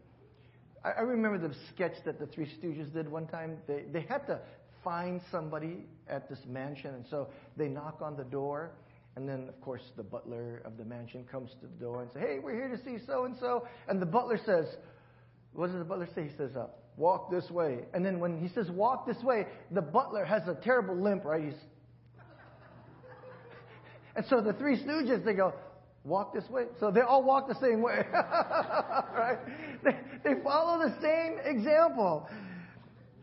I, 0.89 0.99
I 0.99 1.01
remember 1.03 1.49
the 1.49 1.55
sketch 1.75 1.95
that 2.05 2.19
the 2.19 2.27
Three 2.27 2.47
Stooges 2.47 2.93
did 2.93 3.11
one 3.11 3.27
time. 3.27 3.59
They, 3.67 3.85
they 3.93 4.03
had 4.03 4.27
to 4.27 4.41
find 4.83 5.21
somebody 5.31 5.85
at 6.09 6.29
this 6.29 6.39
mansion, 6.49 6.95
and 6.95 7.05
so 7.11 7.29
they 7.57 7.69
knock 7.69 8.01
on 8.01 8.17
the 8.17 8.25
door. 8.25 8.71
And 9.17 9.29
then, 9.29 9.49
of 9.49 9.61
course, 9.61 9.83
the 9.97 10.03
butler 10.03 10.63
of 10.65 10.77
the 10.77 10.85
mansion 10.85 11.25
comes 11.31 11.51
to 11.61 11.67
the 11.67 11.85
door 11.85 12.03
and 12.03 12.13
says, 12.13 12.23
Hey, 12.23 12.39
we're 12.39 12.55
here 12.55 12.69
to 12.69 12.83
see 12.85 13.05
so 13.05 13.25
and 13.25 13.37
so. 13.41 13.67
And 13.89 14.01
the 14.01 14.07
butler 14.07 14.39
says, 14.47 14.67
What 15.53 15.69
does 15.69 15.77
the 15.77 15.85
butler 15.85 16.09
say? 16.15 16.29
He 16.29 16.37
says, 16.37 16.51
uh, 16.57 16.67
Walk 16.97 17.31
this 17.31 17.51
way. 17.51 17.81
And 17.95 18.05
then 18.05 18.21
when 18.21 18.41
he 18.41 18.49
says, 18.49 18.71
Walk 18.71 19.07
this 19.07 19.21
way, 19.23 19.47
the 19.73 19.83
butler 19.83 20.25
has 20.25 20.47
a 20.47 20.55
terrible 20.55 20.97
limp, 20.97 21.25
right? 21.25 21.43
He's. 21.43 21.55
and 24.17 24.25
so 24.27 24.41
the 24.41 24.53
three 24.53 24.77
stooges, 24.77 25.25
they 25.25 25.35
go, 25.35 25.53
walk 26.05 26.35
this 26.35 26.49
way. 26.51 26.65
So 26.81 26.91
they 26.91 27.01
all 27.01 27.23
walk 27.23 27.49
the 27.49 27.59
same 27.61 27.83
way. 27.83 28.05
right? 28.13 29.39
They, 29.85 29.97
they 30.25 30.43
follow 30.43 30.79
the 30.79 30.95
same 31.01 31.39
example. 31.45 32.29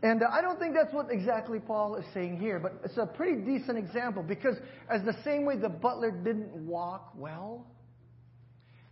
And 0.02 0.22
uh, 0.22 0.26
I 0.30 0.40
don't 0.40 0.58
think 0.58 0.74
that's 0.74 0.92
what 0.92 1.10
exactly 1.10 1.58
Paul 1.58 1.96
is 1.96 2.04
saying 2.12 2.38
here, 2.38 2.58
but 2.58 2.80
it's 2.84 2.96
a 2.96 3.06
pretty 3.06 3.40
decent 3.40 3.78
example 3.78 4.22
because, 4.22 4.56
as 4.90 5.02
the 5.04 5.16
same 5.24 5.44
way 5.44 5.56
the 5.56 5.68
butler 5.68 6.10
didn't 6.10 6.52
walk 6.52 7.12
well, 7.16 7.66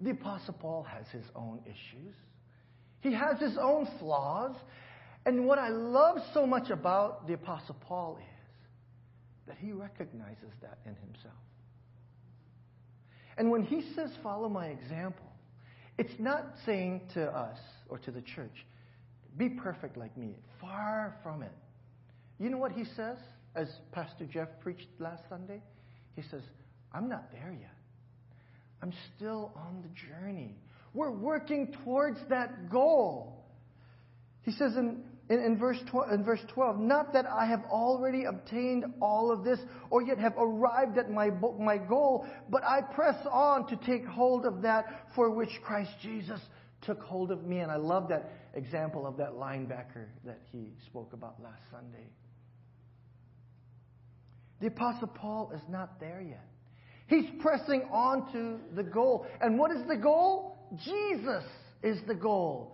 the 0.00 0.10
Apostle 0.10 0.54
Paul 0.54 0.82
has 0.84 1.06
his 1.12 1.24
own 1.36 1.60
issues. 1.64 2.14
He 3.00 3.12
has 3.12 3.38
his 3.38 3.56
own 3.60 3.86
flaws. 3.98 4.56
And 5.26 5.46
what 5.46 5.58
I 5.58 5.68
love 5.68 6.18
so 6.32 6.46
much 6.46 6.70
about 6.70 7.26
the 7.26 7.34
Apostle 7.34 7.76
Paul 7.80 8.18
is 8.20 9.46
that 9.46 9.56
he 9.58 9.72
recognizes 9.72 10.50
that 10.62 10.78
in 10.84 10.94
himself. 10.96 11.34
And 13.36 13.50
when 13.50 13.64
he 13.64 13.82
says, 13.94 14.10
follow 14.22 14.48
my 14.48 14.66
example, 14.66 15.26
it's 15.98 16.14
not 16.18 16.46
saying 16.66 17.02
to 17.14 17.24
us 17.24 17.58
or 17.88 17.98
to 17.98 18.10
the 18.10 18.22
church, 18.22 18.66
be 19.36 19.48
perfect 19.48 19.96
like 19.96 20.16
me. 20.16 20.36
Far 20.60 21.16
from 21.22 21.42
it. 21.42 21.52
You 22.38 22.50
know 22.50 22.58
what 22.58 22.72
he 22.72 22.84
says, 22.96 23.18
as 23.54 23.68
Pastor 23.92 24.26
Jeff 24.26 24.48
preached 24.60 24.88
last 24.98 25.22
Sunday? 25.28 25.62
He 26.16 26.22
says, 26.30 26.42
I'm 26.92 27.08
not 27.08 27.30
there 27.32 27.56
yet. 27.58 27.70
I'm 28.82 28.92
still 29.16 29.52
on 29.56 29.82
the 29.82 29.88
journey. 30.08 30.56
We're 30.92 31.10
working 31.10 31.74
towards 31.84 32.18
that 32.28 32.70
goal. 32.70 33.44
He 34.42 34.52
says 34.52 34.76
in 34.76 35.02
in, 35.30 35.40
in, 35.40 35.58
verse 35.58 35.78
12, 35.86 36.12
in 36.12 36.24
verse 36.24 36.42
12, 36.48 36.78
not 36.78 37.14
that 37.14 37.24
I 37.26 37.46
have 37.46 37.64
already 37.70 38.24
obtained 38.24 38.84
all 39.00 39.30
of 39.32 39.42
this 39.42 39.58
or 39.88 40.02
yet 40.02 40.18
have 40.18 40.34
arrived 40.36 40.98
at 40.98 41.10
my, 41.10 41.30
my 41.58 41.78
goal, 41.78 42.26
but 42.50 42.62
I 42.62 42.82
press 42.82 43.16
on 43.30 43.66
to 43.68 43.76
take 43.76 44.04
hold 44.04 44.44
of 44.44 44.60
that 44.62 45.06
for 45.14 45.30
which 45.30 45.48
Christ 45.62 45.92
Jesus 46.02 46.40
took 46.82 47.00
hold 47.02 47.30
of 47.30 47.44
me. 47.44 47.60
And 47.60 47.72
I 47.72 47.76
love 47.76 48.08
that 48.10 48.32
example 48.52 49.06
of 49.06 49.16
that 49.16 49.32
linebacker 49.32 50.08
that 50.26 50.40
he 50.52 50.74
spoke 50.86 51.14
about 51.14 51.42
last 51.42 51.62
Sunday. 51.70 52.10
The 54.60 54.66
Apostle 54.66 55.08
Paul 55.08 55.52
is 55.54 55.62
not 55.70 55.98
there 56.00 56.20
yet. 56.20 56.46
He's 57.06 57.30
pressing 57.40 57.82
on 57.90 58.30
to 58.32 58.58
the 58.74 58.82
goal. 58.82 59.26
And 59.40 59.58
what 59.58 59.70
is 59.70 59.86
the 59.88 59.96
goal? 59.96 60.56
Jesus 60.84 61.44
is 61.82 61.98
the 62.06 62.14
goal 62.14 62.73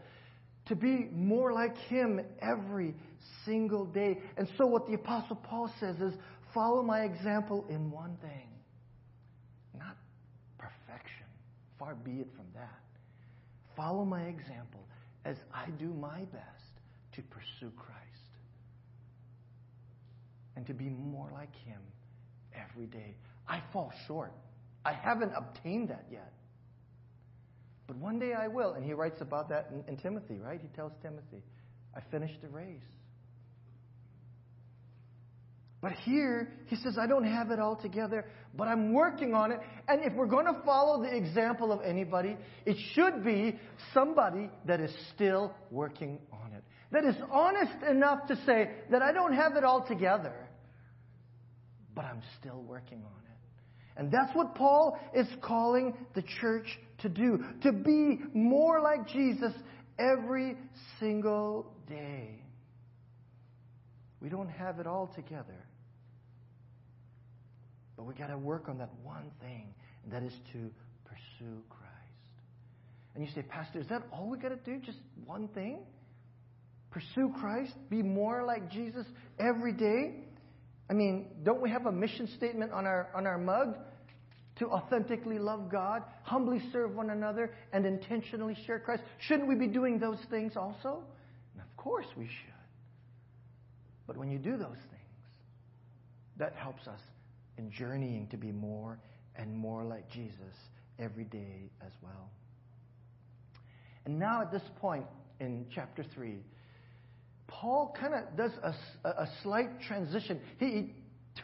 to 0.71 0.77
be 0.77 1.09
more 1.13 1.53
like 1.53 1.77
Him 1.77 2.21
every 2.41 2.95
single 3.45 3.85
day. 3.85 4.19
And 4.37 4.49
so, 4.57 4.67
what 4.67 4.87
the 4.87 4.95
Apostle 4.95 5.35
Paul 5.35 5.71
says 5.81 5.97
is 5.97 6.15
follow 6.55 6.81
my 6.81 7.03
example 7.03 7.67
in 7.69 7.91
one 7.91 8.17
thing, 8.23 8.49
not 9.77 9.97
perfection. 10.59 11.27
Far 11.77 11.97
be 11.97 12.21
it 12.21 12.29
from 12.37 12.47
that. 12.55 12.83
Follow 13.77 14.05
my 14.05 14.23
example 14.23 14.87
as 15.25 15.37
I 15.53 15.71
do 15.71 15.93
my 15.93 16.21
best 16.33 16.71
to 17.15 17.23
pursue 17.23 17.73
Christ 17.77 17.99
and 20.55 20.65
to 20.69 20.73
be 20.73 20.89
more 20.89 21.31
like 21.35 21.55
Him 21.67 21.81
every 22.55 22.87
day. 22.87 23.17
I 23.49 23.61
fall 23.73 23.93
short. 24.07 24.33
I 24.85 24.93
haven't 24.93 25.33
obtained 25.37 25.89
that 25.89 26.07
yet. 26.13 26.33
But 27.91 27.97
one 27.97 28.21
day 28.21 28.35
I 28.35 28.47
will. 28.47 28.75
And 28.75 28.85
he 28.85 28.93
writes 28.93 29.21
about 29.21 29.49
that 29.49 29.69
in, 29.73 29.83
in 29.89 29.97
Timothy, 29.97 30.39
right? 30.39 30.61
He 30.63 30.69
tells 30.77 30.93
Timothy, 31.03 31.43
I 31.93 32.01
finished 32.13 32.41
the 32.41 32.47
race. 32.47 32.79
But 35.81 35.95
here, 36.05 36.53
he 36.67 36.77
says, 36.77 36.99
I 37.01 37.09
don't 37.09 37.25
have 37.25 37.51
it 37.51 37.59
all 37.59 37.75
together, 37.75 38.27
but 38.55 38.69
I'm 38.69 38.93
working 38.93 39.35
on 39.35 39.51
it. 39.51 39.59
And 39.89 40.05
if 40.05 40.13
we're 40.13 40.29
going 40.29 40.47
to 40.47 40.63
follow 40.65 41.03
the 41.03 41.13
example 41.13 41.73
of 41.73 41.81
anybody, 41.85 42.37
it 42.65 42.77
should 42.93 43.25
be 43.25 43.59
somebody 43.93 44.51
that 44.67 44.79
is 44.79 44.95
still 45.13 45.53
working 45.73 46.21
on 46.33 46.53
it. 46.53 46.63
That 46.93 47.05
is 47.05 47.17
honest 47.29 47.83
enough 47.91 48.29
to 48.29 48.37
say 48.47 48.71
that 48.93 49.03
I 49.03 49.11
don't 49.11 49.35
have 49.35 49.57
it 49.57 49.65
all 49.65 49.85
together, 49.85 50.49
but 51.97 52.05
I'm 52.05 52.23
still 52.39 52.63
working 52.63 52.99
on 52.99 53.21
it. 53.25 53.31
And 53.97 54.13
that's 54.13 54.35
what 54.35 54.55
Paul 54.55 54.97
is 55.13 55.27
calling 55.43 55.95
the 56.15 56.23
church 56.41 56.79
to 57.01 57.09
do 57.09 57.45
to 57.63 57.73
be 57.73 58.19
more 58.35 58.81
like 58.81 59.09
Jesus 59.09 59.53
every 59.99 60.57
single 60.99 61.73
day. 61.89 62.43
We 64.21 64.29
don't 64.29 64.49
have 64.49 64.79
it 64.79 64.87
all 64.87 65.11
together. 65.15 65.67
But 67.97 68.05
we 68.05 68.15
got 68.15 68.29
to 68.29 68.39
work 68.39 68.69
on 68.69 68.79
that 68.79 68.91
one 69.03 69.31
thing, 69.41 69.75
and 70.05 70.13
that 70.13 70.23
is 70.23 70.33
to 70.53 70.71
pursue 71.05 71.63
Christ. 71.69 71.91
And 73.15 73.25
you 73.25 73.31
say, 73.35 73.43
Pastor, 73.43 73.81
is 73.81 73.89
that 73.89 74.03
all 74.13 74.29
we 74.29 74.39
got 74.39 74.51
to 74.51 74.57
do? 74.57 74.79
Just 74.85 74.99
one 75.27 75.49
thing? 75.49 75.81
Pursue 76.91 77.33
Christ? 77.39 77.73
Be 77.89 78.03
more 78.03 78.45
like 78.45 78.71
Jesus 78.71 79.07
every 79.39 79.73
day? 79.73 80.25
I 80.89 80.93
mean, 80.93 81.29
don't 81.45 81.61
we 81.61 81.71
have 81.71 81.87
a 81.87 81.93
mission 81.93 82.29
statement 82.37 82.73
on 82.73 82.87
our, 82.87 83.09
on 83.15 83.27
our 83.27 83.39
mug? 83.39 83.77
To 84.61 84.69
authentically 84.69 85.39
love 85.39 85.71
God, 85.71 86.03
humbly 86.23 86.61
serve 86.71 86.95
one 86.95 87.09
another, 87.09 87.55
and 87.73 87.87
intentionally 87.87 88.55
share 88.67 88.79
Christ. 88.79 89.03
Shouldn't 89.19 89.49
we 89.49 89.55
be 89.55 89.67
doing 89.67 89.99
those 89.99 90.19
things 90.29 90.55
also? 90.55 91.03
And 91.55 91.63
of 91.63 91.77
course 91.79 92.07
we 92.15 92.27
should. 92.27 92.61
But 94.07 94.19
when 94.19 94.31
you 94.31 94.39
do 94.39 94.59
those 94.59 94.77
things, 94.91 95.01
that 96.37 96.55
helps 96.57 96.87
us 96.87 97.01
in 97.57 97.71
journeying 97.71 98.29
to 98.29 98.37
be 98.37 98.53
more 98.53 98.99
and 99.35 99.57
more 99.57 99.83
like 99.83 100.11
Jesus 100.11 100.55
every 100.99 101.25
day 101.25 101.71
as 101.81 101.93
well. 102.03 102.31
And 104.05 104.19
now 104.19 104.43
at 104.43 104.53
this 104.53 104.69
point 104.79 105.07
in 105.41 105.65
chapter 105.75 106.05
3, 106.15 106.37
Paul 107.47 107.95
kind 107.99 108.13
of 108.15 108.37
does 108.37 108.53
a, 108.63 109.09
a, 109.09 109.29
slight 109.43 109.81
transition. 109.81 110.41
He, 110.59 110.67
he 110.67 110.95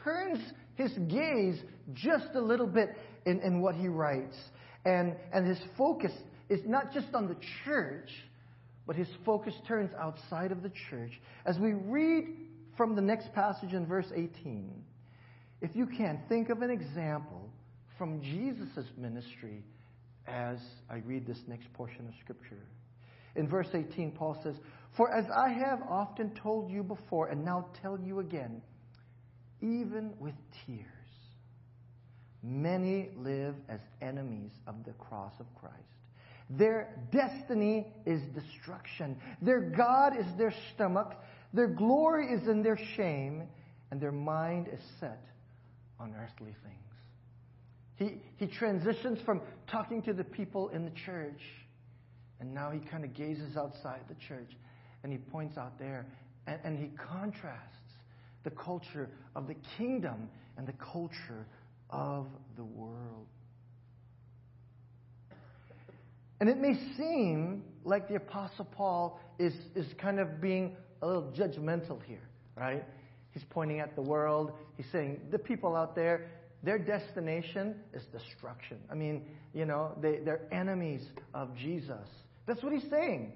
turns 0.04 0.38
his 0.74 0.92
gaze 1.08 1.62
just 1.92 2.28
a 2.34 2.40
little 2.40 2.66
bit 2.66 2.90
in, 3.26 3.40
in 3.40 3.60
what 3.60 3.74
he 3.74 3.88
writes. 3.88 4.36
And, 4.84 5.16
and 5.32 5.46
his 5.46 5.58
focus 5.76 6.12
is 6.48 6.60
not 6.64 6.92
just 6.92 7.12
on 7.12 7.28
the 7.28 7.36
church, 7.64 8.08
but 8.86 8.96
his 8.96 9.08
focus 9.24 9.52
turns 9.66 9.90
outside 10.00 10.52
of 10.52 10.62
the 10.62 10.70
church. 10.88 11.10
As 11.44 11.58
we 11.58 11.72
read 11.72 12.28
from 12.76 12.94
the 12.94 13.02
next 13.02 13.32
passage 13.34 13.72
in 13.72 13.84
verse 13.84 14.06
18, 14.14 14.70
if 15.60 15.74
you 15.74 15.86
can, 15.86 16.20
think 16.28 16.48
of 16.50 16.62
an 16.62 16.70
example 16.70 17.50
from 17.98 18.22
Jesus' 18.22 18.86
ministry 18.96 19.64
as 20.26 20.58
I 20.90 20.96
read 21.04 21.26
this 21.26 21.38
next 21.48 21.72
portion 21.72 22.06
of 22.06 22.14
Scripture. 22.22 22.62
In 23.34 23.48
verse 23.48 23.68
18, 23.74 24.12
Paul 24.12 24.38
says, 24.42 24.54
For 24.96 25.12
as 25.12 25.24
I 25.36 25.48
have 25.50 25.82
often 25.88 26.32
told 26.42 26.70
you 26.70 26.82
before, 26.82 27.28
and 27.28 27.44
now 27.44 27.66
tell 27.82 27.98
you 27.98 28.20
again, 28.20 28.62
even 29.60 30.12
with 30.18 30.34
tears, 30.64 30.86
many 32.46 33.10
live 33.16 33.54
as 33.68 33.80
enemies 34.00 34.52
of 34.66 34.84
the 34.84 34.92
cross 34.92 35.32
of 35.40 35.46
Christ. 35.60 35.74
Their 36.48 36.94
destiny 37.10 37.88
is 38.04 38.22
destruction. 38.34 39.16
Their 39.42 39.60
God 39.60 40.16
is 40.16 40.26
their 40.38 40.54
stomach. 40.74 41.14
Their 41.52 41.66
glory 41.66 42.32
is 42.32 42.46
in 42.46 42.62
their 42.62 42.78
shame. 42.96 43.48
And 43.90 44.00
their 44.00 44.12
mind 44.12 44.68
is 44.72 44.80
set 45.00 45.24
on 45.98 46.14
earthly 46.14 46.54
things. 46.62 46.76
He, 47.96 48.20
he 48.36 48.46
transitions 48.46 49.18
from 49.24 49.40
talking 49.66 50.02
to 50.02 50.12
the 50.12 50.24
people 50.24 50.68
in 50.68 50.84
the 50.84 50.92
church, 51.06 51.40
and 52.40 52.52
now 52.52 52.70
he 52.70 52.78
kind 52.78 53.04
of 53.04 53.14
gazes 53.14 53.56
outside 53.56 54.00
the 54.08 54.16
church 54.28 54.50
and 55.02 55.12
he 55.12 55.18
points 55.18 55.56
out 55.56 55.78
there 55.78 56.06
and, 56.46 56.58
and 56.64 56.78
he 56.78 56.90
contrasts 56.96 57.76
the 58.44 58.50
culture 58.50 59.08
of 59.34 59.46
the 59.46 59.54
kingdom 59.76 60.28
and 60.56 60.66
the 60.66 60.74
culture 60.74 61.46
of 61.90 62.26
the 62.56 62.64
world. 62.64 63.26
And 66.40 66.48
it 66.48 66.58
may 66.58 66.74
seem 66.96 67.62
like 67.84 68.08
the 68.08 68.16
Apostle 68.16 68.66
Paul 68.66 69.20
is, 69.38 69.54
is 69.74 69.86
kind 69.98 70.18
of 70.18 70.40
being 70.40 70.76
a 71.02 71.06
little 71.06 71.32
judgmental 71.32 72.02
here, 72.06 72.28
right? 72.56 72.84
He's 73.30 73.44
pointing 73.48 73.80
at 73.80 73.94
the 73.94 74.02
world. 74.02 74.52
He's 74.76 74.86
saying 74.92 75.20
the 75.30 75.38
people 75.38 75.76
out 75.76 75.94
there, 75.94 76.30
their 76.62 76.78
destination 76.78 77.76
is 77.94 78.02
destruction. 78.06 78.78
I 78.90 78.94
mean, 78.94 79.22
you 79.54 79.64
know, 79.64 79.92
they, 80.00 80.18
they're 80.18 80.42
enemies 80.52 81.06
of 81.32 81.54
Jesus. 81.56 82.08
That's 82.46 82.62
what 82.62 82.72
he's 82.72 82.88
saying. 82.90 83.32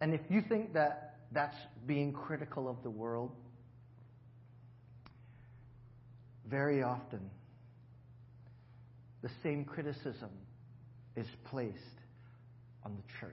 And 0.00 0.14
if 0.14 0.20
you 0.28 0.42
think 0.42 0.74
that 0.74 1.11
that's 1.32 1.56
being 1.86 2.12
critical 2.12 2.68
of 2.68 2.82
the 2.82 2.90
world, 2.90 3.32
very 6.48 6.82
often 6.82 7.20
the 9.22 9.30
same 9.42 9.64
criticism 9.64 10.30
is 11.16 11.26
placed 11.50 11.78
on 12.84 12.96
the 12.96 13.02
church, 13.20 13.32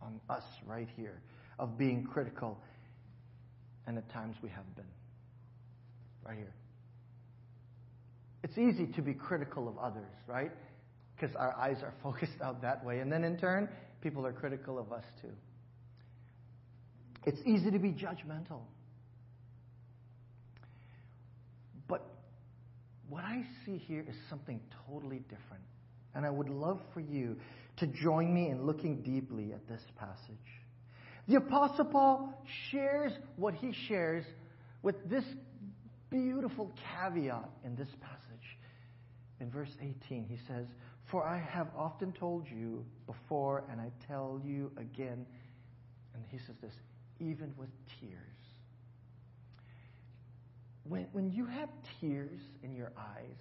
on 0.00 0.20
us 0.28 0.42
right 0.66 0.88
here, 0.96 1.22
of 1.58 1.78
being 1.78 2.04
critical, 2.04 2.58
and 3.86 3.96
at 3.96 4.10
times 4.10 4.36
we 4.42 4.48
have 4.48 4.74
been. 4.74 4.84
Right 6.26 6.36
here. 6.36 6.54
It's 8.42 8.58
easy 8.58 8.86
to 8.94 9.02
be 9.02 9.14
critical 9.14 9.68
of 9.68 9.78
others, 9.78 10.10
right? 10.26 10.50
Because 11.14 11.34
our 11.36 11.52
eyes 11.54 11.78
are 11.82 11.94
focused 12.02 12.40
out 12.42 12.62
that 12.62 12.84
way. 12.84 12.98
And 12.98 13.10
then 13.10 13.24
in 13.24 13.36
turn, 13.38 13.68
people 14.00 14.26
are 14.26 14.32
critical 14.32 14.78
of 14.78 14.92
us 14.92 15.04
too. 15.20 15.32
It's 17.24 17.40
easy 17.46 17.70
to 17.70 17.78
be 17.78 17.90
judgmental. 17.90 18.62
But 21.86 22.04
what 23.08 23.24
I 23.24 23.44
see 23.64 23.78
here 23.78 24.04
is 24.08 24.16
something 24.28 24.60
totally 24.88 25.20
different. 25.28 25.62
And 26.14 26.26
I 26.26 26.30
would 26.30 26.48
love 26.48 26.80
for 26.92 27.00
you 27.00 27.36
to 27.78 27.86
join 27.86 28.34
me 28.34 28.50
in 28.50 28.66
looking 28.66 29.02
deeply 29.02 29.52
at 29.52 29.66
this 29.68 29.82
passage. 29.98 30.36
The 31.28 31.36
Apostle 31.36 31.86
Paul 31.86 32.44
shares 32.70 33.12
what 33.36 33.54
he 33.54 33.72
shares 33.88 34.24
with 34.82 34.96
this 35.08 35.24
beautiful 36.10 36.72
caveat 36.92 37.48
in 37.64 37.76
this 37.76 37.88
passage. 38.00 38.58
In 39.40 39.50
verse 39.50 39.70
18, 39.80 40.26
he 40.28 40.38
says, 40.46 40.66
For 41.10 41.26
I 41.26 41.38
have 41.38 41.68
often 41.76 42.12
told 42.12 42.46
you 42.48 42.84
before, 43.06 43.64
and 43.70 43.80
I 43.80 43.90
tell 44.06 44.40
you 44.44 44.70
again, 44.76 45.24
and 46.14 46.24
he 46.28 46.38
says 46.38 46.56
this, 46.60 46.74
even 47.22 47.54
with 47.56 47.68
tears. 48.00 48.18
When, 50.84 51.06
when 51.12 51.30
you 51.30 51.46
have 51.46 51.68
tears 52.00 52.40
in 52.62 52.74
your 52.74 52.92
eyes, 52.98 53.38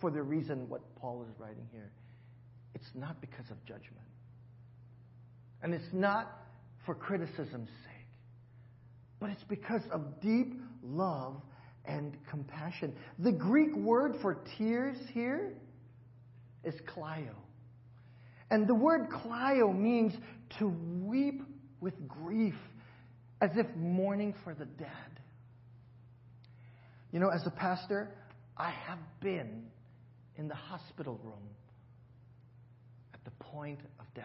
for 0.00 0.10
the 0.10 0.22
reason 0.22 0.68
what 0.68 0.80
Paul 0.96 1.24
is 1.28 1.38
writing 1.38 1.66
here, 1.72 1.90
it's 2.74 2.90
not 2.94 3.20
because 3.20 3.50
of 3.50 3.64
judgment. 3.64 4.06
And 5.62 5.74
it's 5.74 5.92
not 5.92 6.30
for 6.84 6.94
criticism's 6.94 7.68
sake, 7.68 8.06
but 9.20 9.30
it's 9.30 9.44
because 9.48 9.82
of 9.90 10.20
deep 10.20 10.54
love 10.82 11.40
and 11.84 12.16
compassion. 12.30 12.94
The 13.18 13.32
Greek 13.32 13.74
word 13.76 14.16
for 14.20 14.38
tears 14.56 14.96
here 15.12 15.54
is 16.64 16.74
klio. 16.94 17.34
And 18.50 18.66
the 18.66 18.74
word 18.74 19.08
klio 19.10 19.76
means 19.76 20.12
to 20.58 20.68
weep 21.02 21.42
with 21.80 21.94
grief, 22.08 22.54
as 23.40 23.50
if 23.56 23.66
mourning 23.76 24.34
for 24.44 24.54
the 24.54 24.64
dead. 24.64 24.88
You 27.12 27.20
know, 27.20 27.28
as 27.28 27.46
a 27.46 27.50
pastor, 27.50 28.10
I 28.56 28.70
have 28.70 28.98
been 29.20 29.64
in 30.36 30.48
the 30.48 30.54
hospital 30.54 31.18
room 31.22 31.48
at 33.14 33.24
the 33.24 33.30
point 33.44 33.80
of 33.98 34.06
death 34.14 34.24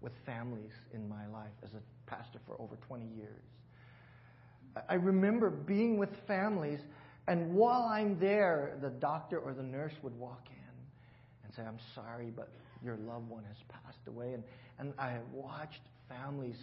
with 0.00 0.12
families 0.26 0.72
in 0.92 1.08
my 1.08 1.26
life 1.28 1.52
as 1.64 1.70
a 1.74 2.10
pastor 2.10 2.40
for 2.46 2.60
over 2.60 2.76
20 2.88 3.06
years. 3.16 3.42
I 4.88 4.94
remember 4.94 5.50
being 5.50 5.98
with 5.98 6.10
families, 6.26 6.80
and 7.26 7.54
while 7.54 7.82
I'm 7.82 8.18
there, 8.18 8.78
the 8.80 8.90
doctor 8.90 9.38
or 9.38 9.52
the 9.52 9.62
nurse 9.62 9.92
would 10.02 10.16
walk 10.18 10.46
in 10.48 11.44
and 11.44 11.54
say, 11.54 11.62
I'm 11.62 11.78
sorry, 11.94 12.32
but 12.34 12.50
your 12.82 12.96
loved 12.96 13.28
one 13.28 13.44
has 13.44 13.56
passed 13.68 14.06
away. 14.06 14.32
And, 14.34 14.44
and 14.78 14.94
I 14.98 15.18
watched 15.32 15.80
families 16.08 16.56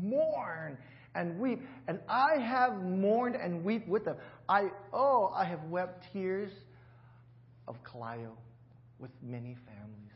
mourn 0.00 0.76
and 1.14 1.38
weep. 1.38 1.62
And 1.88 1.98
I 2.08 2.36
have 2.36 2.82
mourned 2.82 3.36
and 3.36 3.64
weep 3.64 3.86
with 3.88 4.04
them. 4.04 4.16
I, 4.48 4.70
oh, 4.92 5.32
I 5.34 5.44
have 5.44 5.62
wept 5.64 6.12
tears 6.12 6.50
of 7.66 7.76
kleio 7.84 8.32
with 8.98 9.10
many 9.22 9.56
families. 9.66 10.10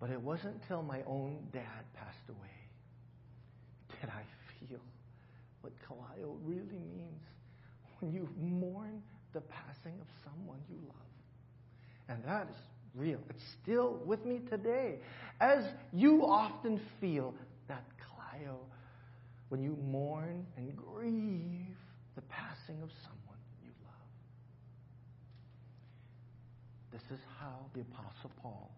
But 0.00 0.10
it 0.10 0.20
wasn't 0.20 0.60
till 0.68 0.82
my 0.82 1.02
own 1.06 1.38
dad 1.52 1.84
passed 1.94 2.28
away 2.28 2.38
that 4.00 4.10
I 4.10 4.22
feel 4.60 4.78
what 5.60 5.72
kleio 5.88 6.36
really 6.44 6.80
means 6.96 7.22
when 7.98 8.12
you 8.12 8.28
mourn 8.40 9.02
the 9.32 9.40
passing 9.40 9.94
of 10.00 10.06
someone 10.24 10.58
you 10.70 10.78
love. 10.86 10.96
And 12.08 12.24
that 12.24 12.48
is 12.48 12.56
real. 12.94 13.18
It's 13.28 13.42
still 13.62 14.00
with 14.06 14.24
me 14.24 14.40
today. 14.48 14.98
As 15.40 15.64
you 15.92 16.24
often 16.26 16.80
feel 17.00 17.34
when 19.48 19.62
you 19.62 19.76
mourn 19.82 20.46
and 20.56 20.76
grieve 20.76 21.76
the 22.14 22.22
passing 22.22 22.82
of 22.82 22.90
someone 23.02 23.38
you 23.62 23.70
love. 23.84 23.94
This 26.92 27.02
is 27.10 27.24
how 27.40 27.56
the 27.74 27.80
Apostle 27.80 28.30
Paul 28.42 28.70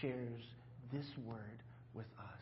shares 0.00 0.42
this 0.92 1.06
word 1.26 1.62
with 1.94 2.06
us. 2.18 2.40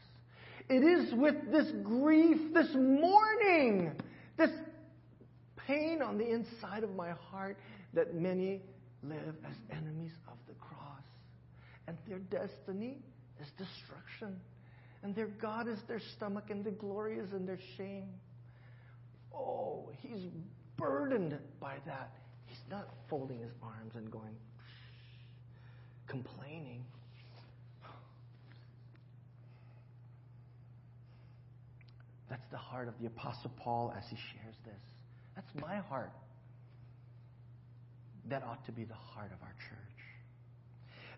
It 0.69 0.85
is 0.85 1.13
with 1.15 1.51
this 1.51 1.71
grief, 1.83 2.55
this 2.55 2.69
mourning, 2.75 3.93
this 4.37 4.51
pain 5.67 6.03
on 6.03 6.19
the 6.19 6.31
inside 6.31 6.85
of 6.85 6.95
my 6.95 7.11
heart 7.11 7.57
that 7.95 8.15
many 8.15 8.63
live 9.03 9.35
as 9.45 9.57
enemies 9.77 10.13
of 10.29 10.37
the 10.47 10.55
cross. 10.55 11.03
And 11.89 11.97
their 12.07 12.19
destiny 12.19 12.99
is 13.41 13.49
destruction 13.59 14.39
and 15.03 15.15
their 15.15 15.27
God 15.27 15.69
is 15.69 15.79
their 15.89 16.01
stomach, 16.17 16.51
and 16.51 16.65
their 16.65 16.73
glory 16.73 17.19
is 17.19 17.33
in 17.33 17.47
their 17.47 17.59
shame. 17.77 18.09
Oh, 19.35 19.91
he's 20.03 20.27
burdened 20.77 21.39
by 21.61 21.77
that. 21.87 22.13
He's 22.47 22.59
not 22.71 22.89
folding 23.09 23.39
his 23.39 23.53
arms 23.63 23.95
and 23.95 24.11
going, 24.11 24.37
complaining. 26.07 26.85
That's 32.29 32.49
the 32.51 32.59
heart 32.59 32.89
of 32.89 32.95
the 33.01 33.07
Apostle 33.07 33.51
Paul 33.57 33.93
as 33.97 34.05
he 34.09 34.17
shares 34.17 34.55
this. 34.65 34.81
That's 35.35 35.51
my 35.61 35.77
heart. 35.77 36.13
That 38.29 38.43
ought 38.45 38.65
to 38.67 38.73
be 38.73 38.85
the 38.85 38.95
heart 38.95 39.33
of 39.33 39.43
our 39.43 39.55
church. 39.69 40.00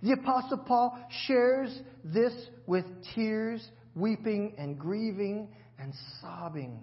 The 0.02 0.12
Apostle 0.12 0.58
Paul 0.58 0.98
shares 1.26 1.70
this 2.04 2.32
with 2.66 2.84
tears, 3.14 3.66
weeping, 3.94 4.54
and 4.58 4.76
grieving 4.76 5.48
and 5.78 5.94
sobbing. 6.20 6.80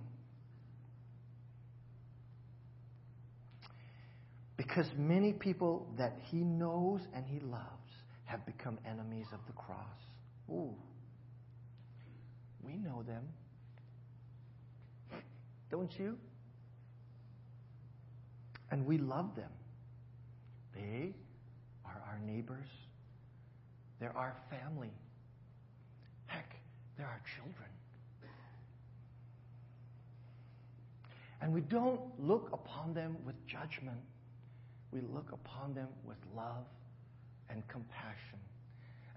Because 4.56 4.88
many 4.98 5.34
people 5.34 5.88
that 5.98 6.18
he 6.30 6.38
knows 6.38 7.02
and 7.14 7.26
he 7.26 7.40
loves 7.42 7.66
have 8.24 8.46
become 8.46 8.80
enemies 8.90 9.26
of 9.34 9.40
the 9.48 9.54
cross. 9.54 10.00
Ooh. 10.50 10.76
We 12.64 12.78
know 12.78 13.04
them. 13.04 13.24
Don't 15.70 15.92
you? 16.00 16.18
And 18.72 18.86
we 18.86 18.98
love 18.98 19.36
them. 19.36 19.52
They 20.74 21.16
are 21.86 22.02
our 22.08 22.20
neighbors. 22.20 22.68
They're 24.00 24.16
our 24.16 24.36
family. 24.50 24.92
Heck, 26.28 26.56
they're 26.98 27.08
our 27.08 27.22
children. 27.36 27.70
And 31.42 31.54
we 31.54 31.62
don't 31.62 32.02
look 32.20 32.50
upon 32.52 32.94
them 32.94 33.18
with 33.26 33.36
judgment. 33.48 34.00
We 34.92 35.02
look 35.02 35.32
upon 35.32 35.74
them 35.74 35.88
with 36.04 36.18
love 36.36 36.66
and 37.50 37.66
compassion. 37.68 38.40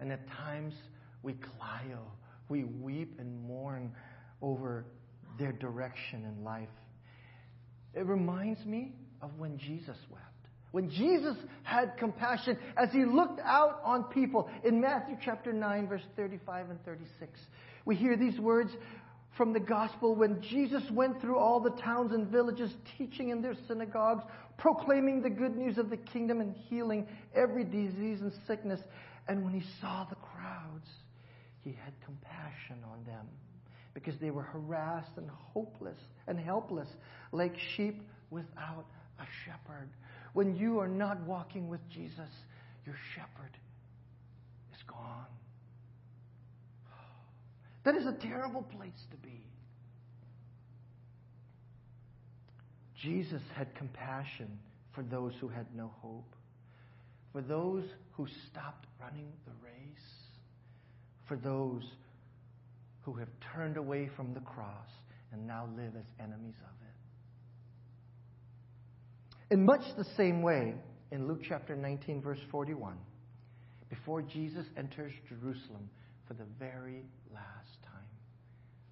And 0.00 0.12
at 0.12 0.28
times 0.30 0.74
we 1.22 1.34
kleio, 1.34 1.98
we 2.48 2.64
weep 2.64 3.16
and 3.18 3.46
mourn 3.46 3.92
over 4.40 4.84
their 5.38 5.52
direction 5.52 6.24
in 6.24 6.44
life. 6.44 6.68
It 7.94 8.06
reminds 8.06 8.64
me 8.64 8.92
of 9.20 9.30
when 9.38 9.58
Jesus 9.58 9.96
wept. 10.10 10.31
When 10.72 10.90
Jesus 10.90 11.36
had 11.62 11.96
compassion 11.98 12.58
as 12.76 12.90
he 12.92 13.04
looked 13.04 13.40
out 13.44 13.80
on 13.84 14.04
people 14.04 14.50
in 14.64 14.80
Matthew 14.80 15.16
chapter 15.22 15.52
9, 15.52 15.86
verse 15.86 16.02
35 16.16 16.70
and 16.70 16.84
36, 16.84 17.40
we 17.84 17.94
hear 17.94 18.16
these 18.16 18.38
words 18.38 18.70
from 19.36 19.52
the 19.52 19.60
gospel 19.60 20.14
when 20.14 20.40
Jesus 20.42 20.82
went 20.90 21.20
through 21.20 21.38
all 21.38 21.60
the 21.60 21.70
towns 21.70 22.12
and 22.12 22.28
villages, 22.28 22.70
teaching 22.98 23.28
in 23.30 23.42
their 23.42 23.54
synagogues, 23.68 24.24
proclaiming 24.58 25.22
the 25.22 25.30
good 25.30 25.56
news 25.56 25.78
of 25.78 25.90
the 25.90 25.96
kingdom 25.96 26.40
and 26.40 26.54
healing 26.68 27.06
every 27.34 27.64
disease 27.64 28.20
and 28.20 28.32
sickness. 28.46 28.80
And 29.28 29.44
when 29.44 29.52
he 29.52 29.66
saw 29.80 30.04
the 30.08 30.16
crowds, 30.16 30.88
he 31.62 31.70
had 31.84 31.92
compassion 32.04 32.78
on 32.90 33.04
them 33.04 33.26
because 33.94 34.14
they 34.20 34.30
were 34.30 34.42
harassed 34.42 35.12
and 35.16 35.28
hopeless 35.30 35.98
and 36.26 36.38
helpless 36.38 36.88
like 37.30 37.54
sheep 37.76 38.02
without 38.30 38.86
a 39.18 39.24
shepherd. 39.44 39.88
When 40.32 40.56
you 40.56 40.78
are 40.80 40.88
not 40.88 41.20
walking 41.22 41.68
with 41.68 41.80
Jesus, 41.90 42.30
your 42.86 42.96
shepherd 43.14 43.56
is 44.74 44.82
gone. 44.86 45.26
That 47.84 47.96
is 47.96 48.06
a 48.06 48.12
terrible 48.12 48.62
place 48.62 49.06
to 49.10 49.16
be. 49.16 49.42
Jesus 53.02 53.42
had 53.56 53.74
compassion 53.74 54.58
for 54.92 55.02
those 55.02 55.32
who 55.40 55.48
had 55.48 55.66
no 55.74 55.90
hope, 56.00 56.36
for 57.32 57.40
those 57.40 57.84
who 58.12 58.26
stopped 58.50 58.86
running 59.00 59.32
the 59.44 59.52
race, 59.64 60.12
for 61.26 61.36
those 61.36 61.82
who 63.02 63.14
have 63.14 63.28
turned 63.54 63.76
away 63.76 64.08
from 64.14 64.32
the 64.32 64.40
cross 64.40 64.88
and 65.32 65.46
now 65.46 65.68
live 65.76 65.96
as 65.96 66.04
enemies 66.20 66.54
of 66.62 66.86
it. 66.86 66.91
In 69.52 69.66
much 69.66 69.82
the 69.98 70.06
same 70.16 70.40
way, 70.40 70.72
in 71.10 71.28
Luke 71.28 71.40
chapter 71.46 71.76
19, 71.76 72.22
verse 72.22 72.38
41, 72.50 72.96
before 73.90 74.22
Jesus 74.22 74.64
enters 74.78 75.12
Jerusalem 75.28 75.90
for 76.26 76.32
the 76.32 76.46
very 76.58 77.04
last 77.34 77.82
time, 77.84 78.08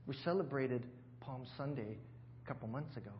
we 0.06 0.14
celebrated 0.22 0.84
Palm 1.20 1.46
Sunday 1.56 1.96
a 2.44 2.46
couple 2.46 2.68
months 2.68 2.94
ago. 2.98 3.12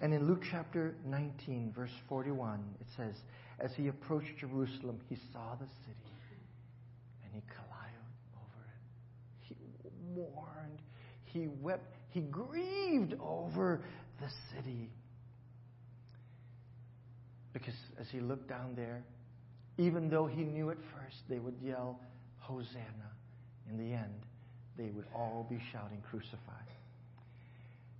And 0.00 0.14
in 0.14 0.26
Luke 0.26 0.42
chapter 0.50 0.94
19, 1.04 1.74
verse 1.76 1.92
41, 2.08 2.64
it 2.80 2.86
says, 2.96 3.14
As 3.60 3.72
he 3.76 3.88
approached 3.88 4.38
Jerusalem, 4.40 5.02
he 5.10 5.18
saw 5.34 5.54
the 5.56 5.66
city 5.84 6.14
and 7.26 7.34
he 7.34 7.42
collided 7.54 8.08
over 8.34 8.64
it. 8.64 8.80
He 9.40 9.56
mourned, 10.16 10.80
he 11.26 11.48
wept, 11.60 11.94
he 12.10 12.20
grieved 12.22 13.14
over 13.20 13.47
city. 14.58 14.90
Because 17.52 17.74
as 18.00 18.06
he 18.10 18.20
looked 18.20 18.48
down 18.48 18.74
there, 18.76 19.02
even 19.78 20.10
though 20.10 20.26
he 20.26 20.42
knew 20.42 20.70
at 20.70 20.76
first 20.94 21.16
they 21.28 21.38
would 21.38 21.56
yell, 21.62 22.00
Hosanna, 22.38 23.12
in 23.70 23.78
the 23.78 23.94
end, 23.94 24.14
they 24.76 24.90
would 24.90 25.06
all 25.14 25.46
be 25.48 25.60
shouting, 25.72 26.02
Crucify. 26.10 26.36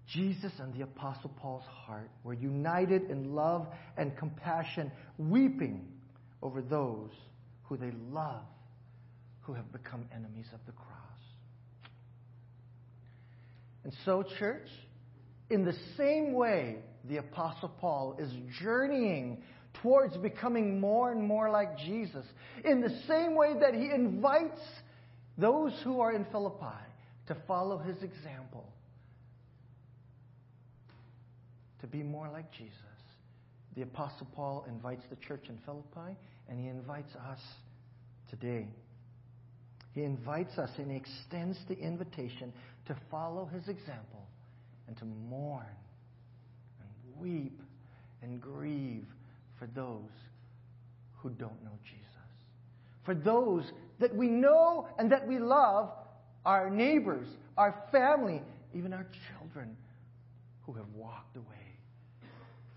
Jesus 0.06 0.52
and 0.58 0.72
the 0.74 0.82
Apostle 0.82 1.30
Paul's 1.36 1.66
heart 1.66 2.10
were 2.24 2.34
united 2.34 3.10
in 3.10 3.34
love 3.34 3.66
and 3.96 4.16
compassion, 4.16 4.90
weeping 5.18 5.86
over 6.42 6.62
those 6.62 7.10
who 7.64 7.76
they 7.76 7.92
love, 8.10 8.44
who 9.42 9.52
have 9.52 9.70
become 9.70 10.06
enemies 10.14 10.46
of 10.54 10.60
the 10.66 10.72
cross. 10.72 10.88
And 13.84 13.92
so, 14.04 14.22
church, 14.38 14.68
in 15.50 15.64
the 15.64 15.74
same 15.96 16.32
way 16.32 16.76
the 17.04 17.18
Apostle 17.18 17.70
Paul 17.80 18.16
is 18.18 18.30
journeying 18.60 19.42
towards 19.82 20.16
becoming 20.16 20.80
more 20.80 21.12
and 21.12 21.22
more 21.22 21.50
like 21.50 21.78
Jesus, 21.78 22.24
in 22.64 22.80
the 22.80 23.00
same 23.06 23.34
way 23.34 23.54
that 23.60 23.74
he 23.74 23.90
invites 23.90 24.60
those 25.36 25.72
who 25.84 26.00
are 26.00 26.12
in 26.12 26.24
Philippi 26.26 26.64
to 27.28 27.36
follow 27.46 27.78
his 27.78 27.96
example, 28.02 28.66
to 31.80 31.86
be 31.86 32.02
more 32.02 32.28
like 32.28 32.50
Jesus. 32.52 32.72
The 33.76 33.82
Apostle 33.82 34.26
Paul 34.34 34.66
invites 34.68 35.04
the 35.08 35.16
church 35.16 35.44
in 35.48 35.58
Philippi, 35.64 36.16
and 36.48 36.58
he 36.58 36.68
invites 36.68 37.14
us 37.14 37.40
today. 38.28 38.66
He 39.94 40.02
invites 40.02 40.58
us 40.58 40.70
and 40.78 40.90
he 40.90 40.96
extends 40.96 41.58
the 41.68 41.78
invitation 41.78 42.52
to 42.86 42.96
follow 43.10 43.46
his 43.46 43.68
example 43.68 44.17
and 44.88 44.96
to 44.96 45.04
mourn 45.04 45.66
and 46.80 47.20
weep 47.20 47.60
and 48.22 48.40
grieve 48.40 49.06
for 49.58 49.66
those 49.66 50.10
who 51.16 51.30
don't 51.30 51.62
know 51.62 51.78
Jesus. 51.84 52.04
For 53.04 53.14
those 53.14 53.72
that 54.00 54.14
we 54.14 54.28
know 54.28 54.88
and 54.98 55.12
that 55.12 55.26
we 55.26 55.38
love, 55.38 55.90
our 56.44 56.70
neighbors, 56.70 57.28
our 57.56 57.84
family, 57.92 58.42
even 58.74 58.92
our 58.92 59.06
children 59.38 59.76
who 60.62 60.72
have 60.72 60.88
walked 60.94 61.36
away 61.36 61.44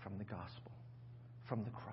from 0.02 0.18
the 0.18 0.24
gospel, 0.24 0.72
from 1.48 1.64
the 1.64 1.70
cross. 1.70 1.92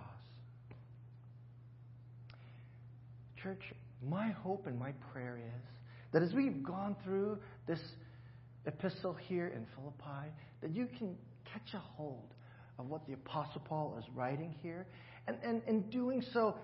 Church, 3.41 3.73
my 4.09 4.29
hope 4.29 4.67
and 4.67 4.77
my 4.77 4.91
prayer 5.13 5.37
is 5.37 5.63
that 6.11 6.23
as 6.23 6.33
we've 6.33 6.63
gone 6.63 6.95
through 7.03 7.37
this 7.67 7.79
epistle 8.65 9.13
here 9.13 9.47
in 9.47 9.65
Philippi, 9.75 10.29
that 10.61 10.75
you 10.75 10.87
can 10.97 11.15
catch 11.51 11.73
a 11.73 11.79
hold 11.79 12.33
of 12.77 12.87
what 12.87 13.05
the 13.07 13.13
Apostle 13.13 13.61
Paul 13.65 13.95
is 13.99 14.05
writing 14.15 14.55
here. 14.61 14.85
And, 15.27 15.37
and 15.43 15.61
in 15.67 15.81
doing 15.89 16.23
so, 16.33 16.55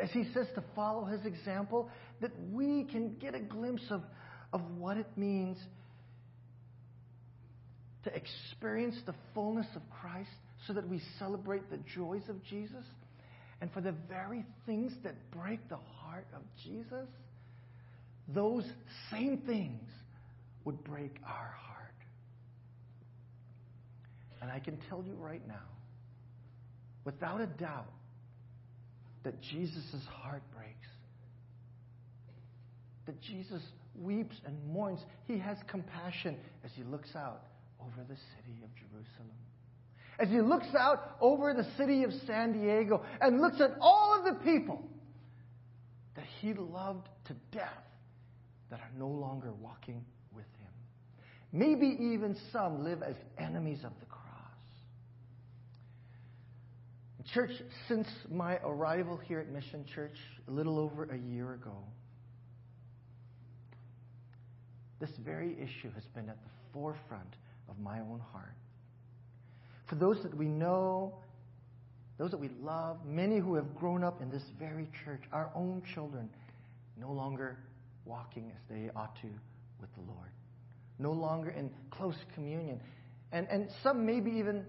as 0.00 0.10
he 0.10 0.24
says 0.34 0.46
to 0.54 0.64
follow 0.74 1.04
his 1.04 1.24
example, 1.24 1.90
that 2.20 2.32
we 2.52 2.84
can 2.84 3.16
get 3.20 3.34
a 3.34 3.40
glimpse 3.40 3.84
of, 3.90 4.02
of 4.52 4.60
what 4.76 4.96
it 4.96 5.06
means 5.16 5.58
to 8.04 8.14
experience 8.14 8.96
the 9.06 9.14
fullness 9.34 9.66
of 9.76 9.82
Christ 9.90 10.30
so 10.66 10.72
that 10.72 10.88
we 10.88 11.00
celebrate 11.18 11.70
the 11.70 11.78
joys 11.94 12.22
of 12.28 12.42
Jesus. 12.44 12.84
And 13.60 13.70
for 13.72 13.80
the 13.80 13.94
very 14.08 14.44
things 14.66 14.92
that 15.04 15.14
break 15.30 15.68
the 15.68 15.78
heart 15.98 16.26
of 16.34 16.42
Jesus, 16.64 17.08
those 18.28 18.64
same 19.10 19.38
things 19.46 19.82
would 20.64 20.82
break 20.84 21.16
our 21.24 21.54
heart. 21.58 21.94
And 24.42 24.50
I 24.50 24.58
can 24.58 24.78
tell 24.88 25.04
you 25.06 25.14
right 25.14 25.46
now, 25.46 25.68
without 27.04 27.40
a 27.40 27.46
doubt, 27.46 27.92
that 29.22 29.40
Jesus' 29.42 30.04
heart 30.10 30.42
breaks. 30.54 30.88
That 33.06 33.20
Jesus 33.20 33.62
weeps 33.94 34.36
and 34.46 34.56
mourns. 34.66 35.00
He 35.26 35.38
has 35.38 35.58
compassion 35.68 36.36
as 36.64 36.70
he 36.74 36.82
looks 36.84 37.14
out 37.14 37.42
over 37.80 38.06
the 38.08 38.16
city 38.16 38.62
of 38.64 38.70
Jerusalem. 38.76 39.36
As 40.18 40.28
he 40.28 40.40
looks 40.40 40.74
out 40.78 41.16
over 41.20 41.54
the 41.54 41.66
city 41.76 42.04
of 42.04 42.12
San 42.26 42.52
Diego 42.52 43.02
and 43.20 43.40
looks 43.40 43.60
at 43.60 43.72
all 43.80 44.18
of 44.18 44.24
the 44.24 44.40
people 44.44 44.82
that 46.14 46.24
he 46.40 46.52
loved 46.52 47.08
to 47.26 47.34
death 47.52 47.68
that 48.70 48.80
are 48.80 48.90
no 48.98 49.08
longer 49.08 49.52
walking. 49.52 50.04
Maybe 51.52 51.96
even 52.00 52.36
some 52.52 52.84
live 52.84 53.02
as 53.02 53.16
enemies 53.38 53.80
of 53.84 53.92
the 53.98 54.06
cross. 54.06 54.20
Church, 57.32 57.62
since 57.86 58.08
my 58.28 58.56
arrival 58.64 59.16
here 59.16 59.38
at 59.38 59.48
Mission 59.50 59.84
Church 59.94 60.16
a 60.48 60.50
little 60.50 60.80
over 60.80 61.04
a 61.04 61.16
year 61.16 61.54
ago, 61.54 61.76
this 65.00 65.10
very 65.24 65.52
issue 65.52 65.92
has 65.94 66.02
been 66.14 66.28
at 66.28 66.42
the 66.42 66.50
forefront 66.72 67.36
of 67.68 67.78
my 67.78 68.00
own 68.00 68.20
heart. 68.32 68.56
For 69.86 69.94
those 69.94 70.22
that 70.24 70.36
we 70.36 70.46
know, 70.46 71.14
those 72.18 72.32
that 72.32 72.40
we 72.40 72.50
love, 72.60 72.98
many 73.06 73.38
who 73.38 73.54
have 73.54 73.76
grown 73.76 74.02
up 74.02 74.20
in 74.20 74.28
this 74.30 74.42
very 74.58 74.88
church, 75.04 75.22
our 75.32 75.50
own 75.54 75.82
children, 75.94 76.28
no 76.96 77.12
longer 77.12 77.58
walking 78.04 78.50
as 78.50 78.60
they 78.68 78.90
ought 78.96 79.14
to 79.22 79.28
with 79.80 79.90
the 79.94 80.02
Lord, 80.12 80.30
no 81.00 81.12
longer 81.12 81.50
in 81.50 81.70
close 81.90 82.16
communion, 82.34 82.80
and, 83.32 83.48
and 83.48 83.70
some 83.82 84.04
maybe 84.04 84.30
even 84.30 84.64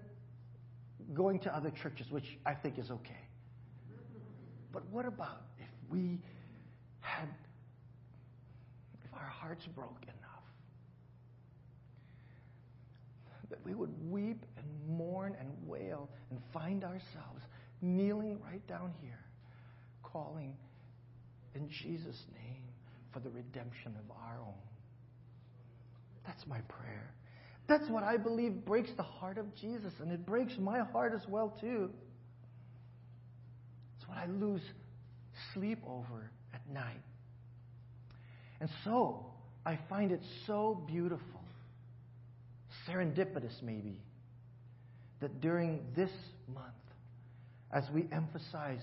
going 1.14 1.38
to 1.40 1.54
other 1.54 1.70
churches, 1.70 2.06
which 2.10 2.38
I 2.46 2.54
think 2.54 2.78
is 2.78 2.90
okay. 2.90 3.20
But 4.72 4.88
what 4.90 5.04
about 5.04 5.42
if 5.58 5.68
we 5.90 6.18
had, 7.00 7.28
if 9.04 9.12
our 9.12 9.28
hearts 9.28 9.66
broke 9.74 10.02
enough 10.04 10.18
that 13.50 13.58
we 13.64 13.74
would 13.74 13.92
weep 14.10 14.46
and 14.56 14.96
mourn 14.96 15.36
and 15.38 15.50
wail 15.66 16.08
and 16.30 16.40
find 16.54 16.84
ourselves 16.84 17.42
kneeling 17.82 18.38
right 18.40 18.66
down 18.66 18.94
here, 19.02 19.22
calling 20.02 20.56
in 21.54 21.68
Jesus' 21.68 22.24
name 22.32 22.62
for 23.12 23.20
the 23.20 23.28
redemption 23.28 23.94
of 23.98 24.16
our 24.16 24.38
own? 24.40 24.71
That's 26.26 26.46
my 26.46 26.60
prayer. 26.62 27.12
That's 27.68 27.88
what 27.88 28.02
I 28.02 28.16
believe 28.16 28.64
breaks 28.64 28.90
the 28.96 29.02
heart 29.02 29.38
of 29.38 29.54
Jesus, 29.54 29.92
and 30.00 30.12
it 30.12 30.26
breaks 30.26 30.54
my 30.58 30.80
heart 30.80 31.12
as 31.14 31.26
well, 31.28 31.56
too. 31.60 31.90
It's 33.96 34.08
what 34.08 34.18
I 34.18 34.26
lose 34.26 34.62
sleep 35.54 35.78
over 35.86 36.30
at 36.52 36.68
night. 36.72 37.00
And 38.60 38.68
so, 38.84 39.26
I 39.64 39.78
find 39.88 40.12
it 40.12 40.20
so 40.46 40.82
beautiful, 40.86 41.40
serendipitous 42.88 43.62
maybe, 43.62 44.00
that 45.20 45.40
during 45.40 45.80
this 45.96 46.10
month, 46.52 46.66
as 47.72 47.84
we 47.94 48.06
emphasize 48.12 48.80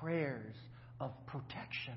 prayers 0.00 0.54
of 1.00 1.12
protection, 1.26 1.94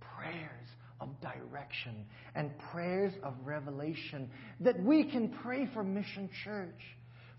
prayers 0.00 0.68
of 1.00 1.08
direction, 1.20 2.04
and 2.34 2.50
prayers 2.72 3.12
of 3.22 3.34
revelation, 3.44 4.30
that 4.60 4.78
we 4.82 5.10
can 5.10 5.28
pray 5.42 5.68
for 5.72 5.82
Mission 5.82 6.28
Church, 6.44 6.80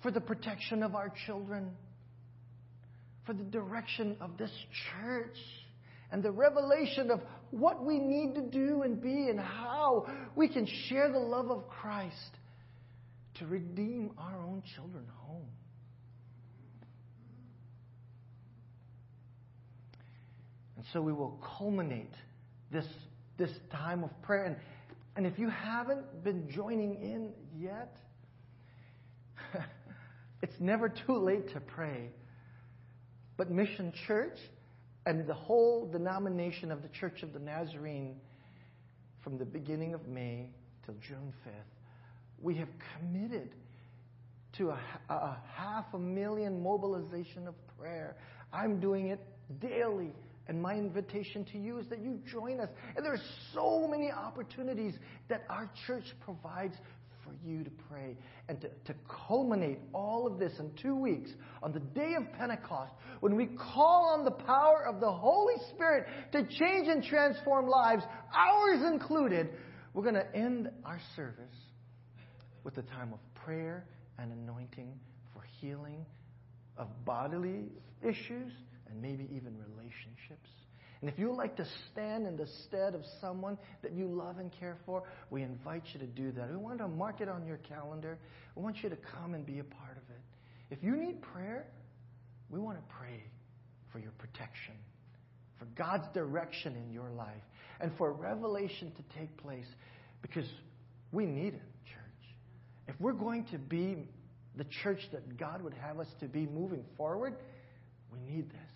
for 0.01 0.11
the 0.11 0.21
protection 0.21 0.81
of 0.83 0.95
our 0.95 1.13
children, 1.25 1.71
for 3.25 3.33
the 3.33 3.43
direction 3.43 4.17
of 4.19 4.37
this 4.37 4.51
church, 5.01 5.37
and 6.11 6.23
the 6.23 6.31
revelation 6.31 7.11
of 7.11 7.21
what 7.51 7.85
we 7.85 7.99
need 7.99 8.35
to 8.35 8.41
do 8.41 8.81
and 8.81 9.01
be, 9.01 9.29
and 9.29 9.39
how 9.39 10.07
we 10.35 10.47
can 10.47 10.67
share 10.89 11.11
the 11.11 11.19
love 11.19 11.51
of 11.51 11.69
Christ 11.69 12.37
to 13.35 13.45
redeem 13.45 14.11
our 14.17 14.41
own 14.43 14.63
children 14.75 15.05
home. 15.19 15.45
And 20.75 20.85
so 20.93 21.01
we 21.01 21.13
will 21.13 21.39
culminate 21.57 22.13
this, 22.71 22.85
this 23.37 23.51
time 23.71 24.03
of 24.03 24.21
prayer. 24.21 24.45
And, 24.45 24.55
and 25.15 25.25
if 25.25 25.37
you 25.39 25.49
haven't 25.49 26.23
been 26.23 26.49
joining 26.49 26.95
in 26.95 27.31
yet, 27.57 27.97
it's 30.41 30.59
never 30.59 30.89
too 30.89 31.17
late 31.17 31.51
to 31.53 31.59
pray. 31.59 32.09
But 33.37 33.49
Mission 33.49 33.93
Church 34.07 34.37
and 35.05 35.25
the 35.25 35.33
whole 35.33 35.89
denomination 35.91 36.71
of 36.71 36.81
the 36.81 36.89
Church 36.89 37.23
of 37.23 37.33
the 37.33 37.39
Nazarene, 37.39 38.15
from 39.23 39.37
the 39.37 39.45
beginning 39.45 39.93
of 39.93 40.07
May 40.07 40.49
till 40.85 40.95
June 40.95 41.33
5th, 41.45 41.51
we 42.41 42.55
have 42.55 42.69
committed 42.97 43.49
to 44.53 44.69
a, 44.69 44.79
a 45.09 45.37
half 45.53 45.85
a 45.93 45.99
million 45.99 46.61
mobilization 46.61 47.47
of 47.47 47.55
prayer. 47.79 48.15
I'm 48.51 48.79
doing 48.79 49.07
it 49.07 49.19
daily 49.59 50.13
and 50.47 50.61
my 50.61 50.73
invitation 50.73 51.45
to 51.51 51.57
you 51.57 51.77
is 51.77 51.87
that 51.87 51.99
you 51.99 52.19
join 52.29 52.59
us. 52.59 52.69
And 52.95 53.05
there 53.05 53.13
are 53.13 53.21
so 53.53 53.87
many 53.87 54.11
opportunities 54.11 54.95
that 55.29 55.43
our 55.49 55.69
church 55.87 56.05
provides 56.19 56.75
for 57.23 57.33
you 57.45 57.63
to 57.63 57.69
pray 57.89 58.17
and 58.49 58.59
to, 58.61 58.69
to 58.85 58.95
culminate 59.27 59.79
all 59.93 60.25
of 60.25 60.39
this 60.39 60.53
in 60.59 60.71
two 60.81 60.95
weeks 60.95 61.29
on 61.61 61.71
the 61.71 61.79
day 61.79 62.15
of 62.17 62.31
Pentecost 62.33 62.93
when 63.19 63.35
we 63.35 63.45
call 63.45 64.15
on 64.17 64.25
the 64.25 64.31
power 64.31 64.85
of 64.87 64.99
the 64.99 65.11
Holy 65.11 65.55
Spirit 65.73 66.07
to 66.31 66.43
change 66.43 66.87
and 66.87 67.03
transform 67.03 67.67
lives, 67.67 68.03
ours 68.35 68.81
included. 68.91 69.49
We're 69.93 70.03
going 70.03 70.15
to 70.15 70.35
end 70.35 70.69
our 70.83 70.99
service 71.15 71.55
with 72.63 72.77
a 72.77 72.83
time 72.83 73.13
of 73.13 73.19
prayer 73.35 73.85
and 74.17 74.31
anointing 74.31 74.93
for 75.33 75.43
healing 75.59 76.05
of 76.77 76.87
bodily 77.05 77.65
issues 78.01 78.51
and 78.91 79.01
maybe 79.01 79.27
even 79.35 79.55
relationships. 79.57 80.49
And 81.01 81.09
if 81.09 81.17
you 81.17 81.33
like 81.33 81.55
to 81.57 81.65
stand 81.91 82.27
in 82.27 82.37
the 82.37 82.45
stead 82.67 82.93
of 82.93 83.01
someone 83.19 83.57
that 83.81 83.93
you 83.93 84.07
love 84.07 84.37
and 84.37 84.51
care 84.59 84.77
for, 84.85 85.03
we 85.31 85.41
invite 85.41 85.83
you 85.93 85.99
to 85.99 86.05
do 86.05 86.31
that. 86.33 86.49
We 86.51 86.57
want 86.57 86.77
to 86.77 86.87
mark 86.87 87.21
it 87.21 87.29
on 87.29 87.45
your 87.45 87.57
calendar. 87.57 88.19
We 88.55 88.61
want 88.61 88.77
you 88.83 88.89
to 88.89 88.97
come 88.97 89.33
and 89.33 89.43
be 89.43 89.59
a 89.59 89.63
part 89.63 89.97
of 89.97 90.03
it. 90.09 90.21
If 90.69 90.83
you 90.83 90.95
need 90.95 91.21
prayer, 91.21 91.65
we 92.49 92.59
want 92.59 92.77
to 92.77 92.83
pray 92.99 93.23
for 93.91 93.97
your 93.97 94.11
protection, 94.11 94.75
for 95.57 95.65
God's 95.75 96.05
direction 96.13 96.75
in 96.75 96.91
your 96.93 97.09
life, 97.09 97.43
and 97.79 97.91
for 97.97 98.13
revelation 98.13 98.91
to 98.91 99.19
take 99.19 99.35
place 99.37 99.65
because 100.21 100.45
we 101.11 101.25
need 101.25 101.55
it, 101.55 101.61
church. 101.85 102.35
If 102.87 102.95
we're 102.99 103.13
going 103.13 103.45
to 103.45 103.57
be 103.57 104.07
the 104.55 104.65
church 104.83 104.99
that 105.11 105.37
God 105.37 105.61
would 105.63 105.73
have 105.73 105.99
us 105.99 106.07
to 106.19 106.27
be 106.27 106.45
moving 106.45 106.83
forward, 106.95 107.35
we 108.11 108.19
need 108.19 108.49
this. 108.49 108.70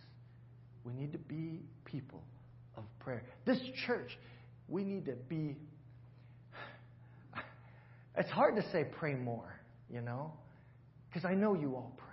We 0.85 0.93
need 0.93 1.11
to 1.13 1.17
be 1.17 1.61
people 1.83 2.23
of 2.77 2.83
prayer. 2.99 3.23
This 3.45 3.57
church, 3.87 4.17
we 4.67 4.83
need 4.83 5.05
to 5.05 5.13
be. 5.27 5.57
It's 8.17 8.29
hard 8.29 8.55
to 8.55 8.61
say 8.71 8.85
pray 8.97 9.13
more, 9.13 9.59
you 9.89 9.99
know, 9.99 10.31
because 11.09 11.25
I 11.25 11.33
know 11.33 11.53
you 11.53 11.75
all 11.75 11.91
pray. 11.97 12.05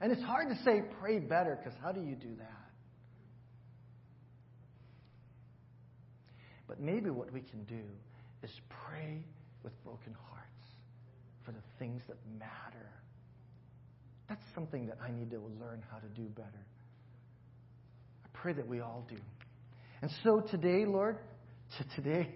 And 0.00 0.12
it's 0.12 0.22
hard 0.22 0.48
to 0.50 0.62
say 0.62 0.82
pray 1.00 1.18
better 1.18 1.58
because 1.60 1.76
how 1.82 1.90
do 1.90 2.00
you 2.00 2.14
do 2.14 2.36
that? 2.38 2.70
But 6.68 6.80
maybe 6.80 7.10
what 7.10 7.32
we 7.32 7.40
can 7.40 7.64
do 7.64 7.82
is 8.44 8.50
pray 8.68 9.24
with 9.64 9.72
broken 9.82 10.14
hearts 10.30 10.46
for 11.44 11.50
the 11.50 11.62
things 11.80 12.02
that 12.06 12.16
matter. 12.38 12.92
That's 14.28 14.42
something 14.54 14.86
that 14.86 14.98
I 15.02 15.10
need 15.10 15.30
to 15.30 15.38
learn 15.60 15.82
how 15.90 15.98
to 15.98 16.08
do 16.08 16.28
better 16.28 16.64
pray 18.42 18.52
that 18.52 18.66
we 18.66 18.80
all 18.80 19.04
do. 19.08 19.16
And 20.02 20.10
so 20.22 20.40
today, 20.40 20.84
Lord, 20.84 21.18
to 21.78 22.00
today, 22.00 22.28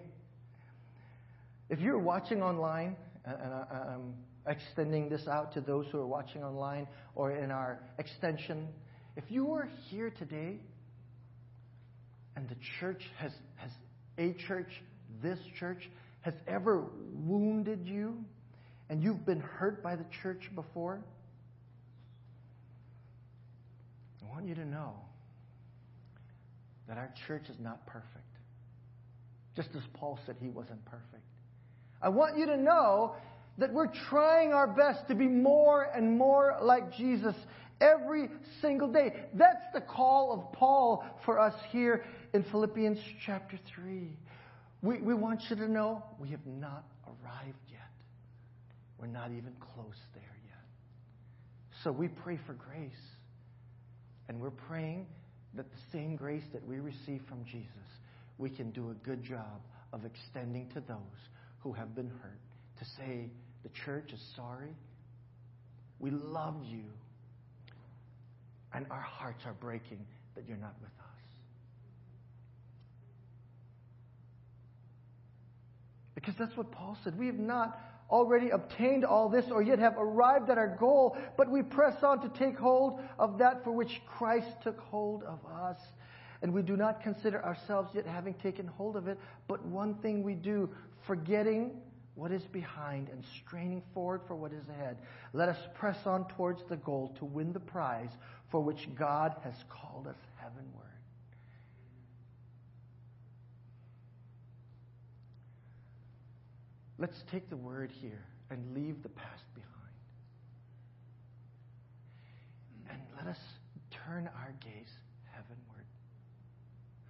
if 1.69 1.79
you're 1.79 1.99
watching 1.99 2.41
online, 2.41 2.95
and 3.25 3.37
I'm 3.37 4.13
extending 4.47 5.09
this 5.09 5.27
out 5.27 5.53
to 5.53 5.61
those 5.61 5.85
who 5.91 5.99
are 5.99 6.07
watching 6.07 6.43
online 6.43 6.87
or 7.15 7.31
in 7.31 7.51
our 7.51 7.79
extension, 7.97 8.67
if 9.15 9.23
you 9.29 9.53
are 9.53 9.69
here 9.89 10.09
today 10.09 10.59
and 12.35 12.49
the 12.49 12.55
church 12.79 13.03
has, 13.17 13.31
has 13.55 13.71
a 14.17 14.33
church, 14.47 14.69
this 15.21 15.39
church, 15.59 15.89
has 16.21 16.33
ever 16.47 16.85
wounded 17.13 17.85
you 17.85 18.17
and 18.89 19.01
you've 19.03 19.25
been 19.25 19.39
hurt 19.39 19.81
by 19.81 19.95
the 19.95 20.05
church 20.21 20.49
before, 20.55 20.99
I 24.25 24.29
want 24.29 24.47
you 24.47 24.55
to 24.55 24.65
know 24.65 24.93
that 26.91 26.97
our 26.97 27.13
church 27.25 27.43
is 27.47 27.55
not 27.57 27.85
perfect. 27.87 28.17
Just 29.55 29.69
as 29.77 29.81
Paul 29.93 30.19
said 30.25 30.35
he 30.41 30.49
wasn't 30.49 30.83
perfect. 30.83 31.23
I 32.01 32.09
want 32.09 32.37
you 32.37 32.45
to 32.47 32.57
know 32.57 33.15
that 33.59 33.71
we're 33.71 33.93
trying 34.09 34.51
our 34.51 34.67
best 34.67 35.07
to 35.07 35.15
be 35.15 35.27
more 35.27 35.83
and 35.83 36.17
more 36.17 36.57
like 36.61 36.91
Jesus 36.91 37.33
every 37.79 38.27
single 38.61 38.91
day. 38.91 39.13
That's 39.33 39.63
the 39.73 39.79
call 39.79 40.33
of 40.33 40.51
Paul 40.51 41.05
for 41.23 41.39
us 41.39 41.53
here 41.69 42.03
in 42.33 42.43
Philippians 42.43 42.99
chapter 43.25 43.57
3. 43.73 44.09
We, 44.81 44.97
we 44.97 45.13
want 45.13 45.43
you 45.49 45.55
to 45.55 45.71
know 45.71 46.03
we 46.19 46.27
have 46.31 46.45
not 46.45 46.83
arrived 47.07 47.57
yet. 47.69 47.79
We're 48.99 49.07
not 49.07 49.31
even 49.31 49.53
close 49.73 49.95
there 50.13 50.37
yet. 50.45 50.65
So 51.85 51.91
we 51.93 52.09
pray 52.09 52.37
for 52.45 52.51
grace. 52.51 52.91
And 54.27 54.41
we're 54.41 54.49
praying 54.49 55.07
that 55.55 55.65
the 55.69 55.81
same 55.91 56.15
grace 56.15 56.43
that 56.53 56.65
we 56.65 56.79
receive 56.79 57.21
from 57.27 57.43
Jesus, 57.45 57.67
we 58.37 58.49
can 58.49 58.71
do 58.71 58.91
a 58.91 58.93
good 59.05 59.23
job 59.23 59.61
of 59.93 60.05
extending 60.05 60.69
to 60.69 60.79
those 60.81 60.97
who 61.59 61.73
have 61.73 61.95
been 61.95 62.09
hurt. 62.21 62.39
To 62.79 62.85
say, 62.97 63.29
the 63.63 63.69
church 63.85 64.11
is 64.13 64.21
sorry. 64.35 64.75
We 65.99 66.09
love 66.11 66.55
you. 66.63 66.85
And 68.73 68.85
our 68.89 69.01
hearts 69.01 69.43
are 69.45 69.53
breaking 69.53 70.05
that 70.35 70.45
you're 70.47 70.57
not 70.57 70.75
with 70.81 70.89
us. 70.89 71.11
Because 76.15 76.33
that's 76.39 76.55
what 76.55 76.71
Paul 76.71 76.97
said. 77.03 77.17
We 77.17 77.27
have 77.27 77.39
not 77.39 77.77
already 78.11 78.49
obtained 78.49 79.05
all 79.05 79.29
this 79.29 79.45
or 79.49 79.61
yet 79.61 79.79
have 79.79 79.95
arrived 79.97 80.49
at 80.49 80.57
our 80.57 80.75
goal, 80.75 81.17
but 81.37 81.49
we 81.49 81.63
press 81.63 82.03
on 82.03 82.21
to 82.21 82.29
take 82.37 82.57
hold 82.57 82.99
of 83.17 83.37
that 83.37 83.63
for 83.63 83.71
which 83.71 84.01
Christ 84.05 84.49
took 84.61 84.79
hold 84.79 85.23
of 85.23 85.39
us. 85.45 85.79
And 86.41 86.53
we 86.53 86.61
do 86.61 86.75
not 86.75 87.01
consider 87.01 87.43
ourselves 87.43 87.91
yet 87.93 88.05
having 88.05 88.33
taken 88.35 88.67
hold 88.67 88.95
of 88.95 89.07
it, 89.07 89.17
but 89.47 89.63
one 89.65 89.95
thing 89.95 90.23
we 90.23 90.33
do, 90.33 90.69
forgetting 91.05 91.71
what 92.15 92.31
is 92.31 92.43
behind 92.43 93.09
and 93.09 93.23
straining 93.43 93.81
forward 93.93 94.21
for 94.27 94.35
what 94.35 94.51
is 94.51 94.67
ahead. 94.69 94.97
Let 95.33 95.49
us 95.49 95.57
press 95.75 95.97
on 96.05 96.27
towards 96.27 96.63
the 96.67 96.77
goal 96.77 97.15
to 97.19 97.25
win 97.25 97.53
the 97.53 97.59
prize 97.59 98.11
for 98.49 98.59
which 98.59 98.89
God 98.95 99.35
has 99.43 99.55
called 99.69 100.07
us 100.07 100.17
heavenward. 100.37 100.90
Let's 107.01 107.17
take 107.31 107.49
the 107.49 107.57
word 107.57 107.91
here 107.99 108.23
and 108.51 108.75
leave 108.75 109.01
the 109.01 109.09
past 109.09 109.43
behind. 109.55 109.71
And 112.91 113.01
let 113.17 113.25
us 113.25 113.39
turn 114.05 114.29
our 114.37 114.53
gaze 114.63 114.91
heavenward. 115.31 115.85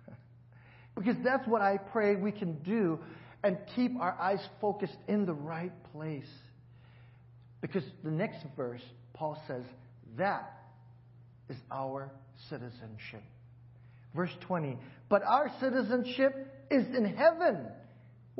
because 0.95 1.17
that's 1.25 1.45
what 1.45 1.61
I 1.61 1.75
pray 1.75 2.15
we 2.15 2.31
can 2.31 2.53
do 2.63 2.99
and 3.43 3.57
keep 3.75 3.99
our 3.99 4.13
eyes 4.13 4.39
focused 4.61 4.95
in 5.09 5.25
the 5.25 5.33
right 5.33 5.73
place. 5.91 6.23
Because 7.59 7.83
the 8.01 8.11
next 8.11 8.45
verse, 8.55 8.81
Paul 9.13 9.43
says, 9.45 9.63
that 10.17 10.53
is 11.49 11.57
our 11.69 12.09
citizenship. 12.49 13.23
Verse 14.15 14.31
20, 14.47 14.77
but 15.09 15.21
our 15.23 15.51
citizenship 15.59 16.47
is 16.69 16.85
in 16.95 17.03
heaven. 17.03 17.67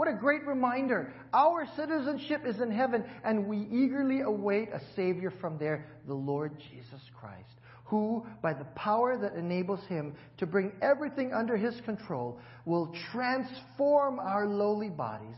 What 0.01 0.09
a 0.09 0.13
great 0.13 0.47
reminder. 0.47 1.13
Our 1.31 1.67
citizenship 1.75 2.41
is 2.43 2.59
in 2.59 2.71
heaven, 2.71 3.05
and 3.23 3.45
we 3.45 3.67
eagerly 3.71 4.21
await 4.21 4.69
a 4.69 4.81
Savior 4.95 5.31
from 5.39 5.59
there, 5.59 5.85
the 6.07 6.15
Lord 6.15 6.57
Jesus 6.57 7.01
Christ, 7.19 7.53
who, 7.83 8.25
by 8.41 8.53
the 8.53 8.65
power 8.73 9.15
that 9.15 9.35
enables 9.35 9.85
him 9.85 10.15
to 10.39 10.47
bring 10.47 10.71
everything 10.81 11.33
under 11.33 11.55
his 11.55 11.79
control, 11.81 12.39
will 12.65 12.91
transform 13.11 14.17
our 14.17 14.47
lowly 14.47 14.89
bodies 14.89 15.35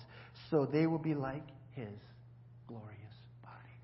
so 0.50 0.66
they 0.66 0.88
will 0.88 0.98
be 0.98 1.14
like 1.14 1.46
his 1.72 2.00
glorious 2.66 3.18
body. 3.42 3.76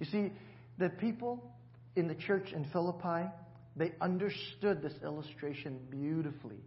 You 0.00 0.06
see, 0.06 0.32
the 0.78 0.88
people 0.88 1.48
in 1.94 2.08
the 2.08 2.16
church 2.16 2.50
in 2.52 2.64
Philippi, 2.72 3.30
they 3.76 3.92
understood 4.00 4.82
this 4.82 4.94
illustration 5.04 5.78
beautifully. 5.90 6.58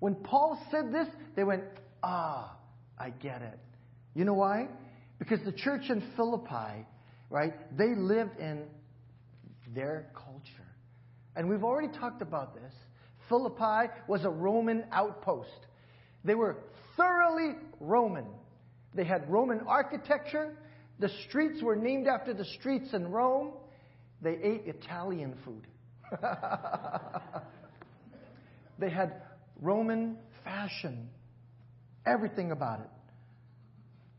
When 0.00 0.16
Paul 0.16 0.60
said 0.72 0.92
this, 0.92 1.06
they 1.36 1.44
went, 1.44 1.62
Ah, 2.06 2.54
I 2.98 3.08
get 3.08 3.40
it. 3.40 3.58
You 4.14 4.26
know 4.26 4.34
why? 4.34 4.68
Because 5.18 5.40
the 5.46 5.52
church 5.52 5.84
in 5.88 6.02
Philippi, 6.16 6.86
right, 7.30 7.54
they 7.78 7.94
lived 7.96 8.38
in 8.38 8.64
their 9.74 10.10
culture. 10.14 10.68
And 11.34 11.48
we've 11.48 11.64
already 11.64 11.96
talked 11.98 12.20
about 12.20 12.54
this. 12.54 12.74
Philippi 13.30 13.90
was 14.06 14.22
a 14.24 14.28
Roman 14.28 14.84
outpost. 14.92 15.48
They 16.24 16.34
were 16.34 16.58
thoroughly 16.98 17.54
Roman. 17.80 18.26
They 18.94 19.04
had 19.04 19.30
Roman 19.30 19.60
architecture. 19.66 20.58
The 20.98 21.08
streets 21.26 21.62
were 21.62 21.74
named 21.74 22.06
after 22.06 22.34
the 22.34 22.44
streets 22.44 22.92
in 22.92 23.10
Rome. 23.10 23.52
They 24.20 24.38
ate 24.42 24.64
Italian 24.66 25.36
food. 25.42 25.66
they 28.78 28.90
had 28.90 29.22
Roman 29.62 30.18
fashion. 30.44 31.08
Everything 32.06 32.50
about 32.52 32.80
it 32.80 32.90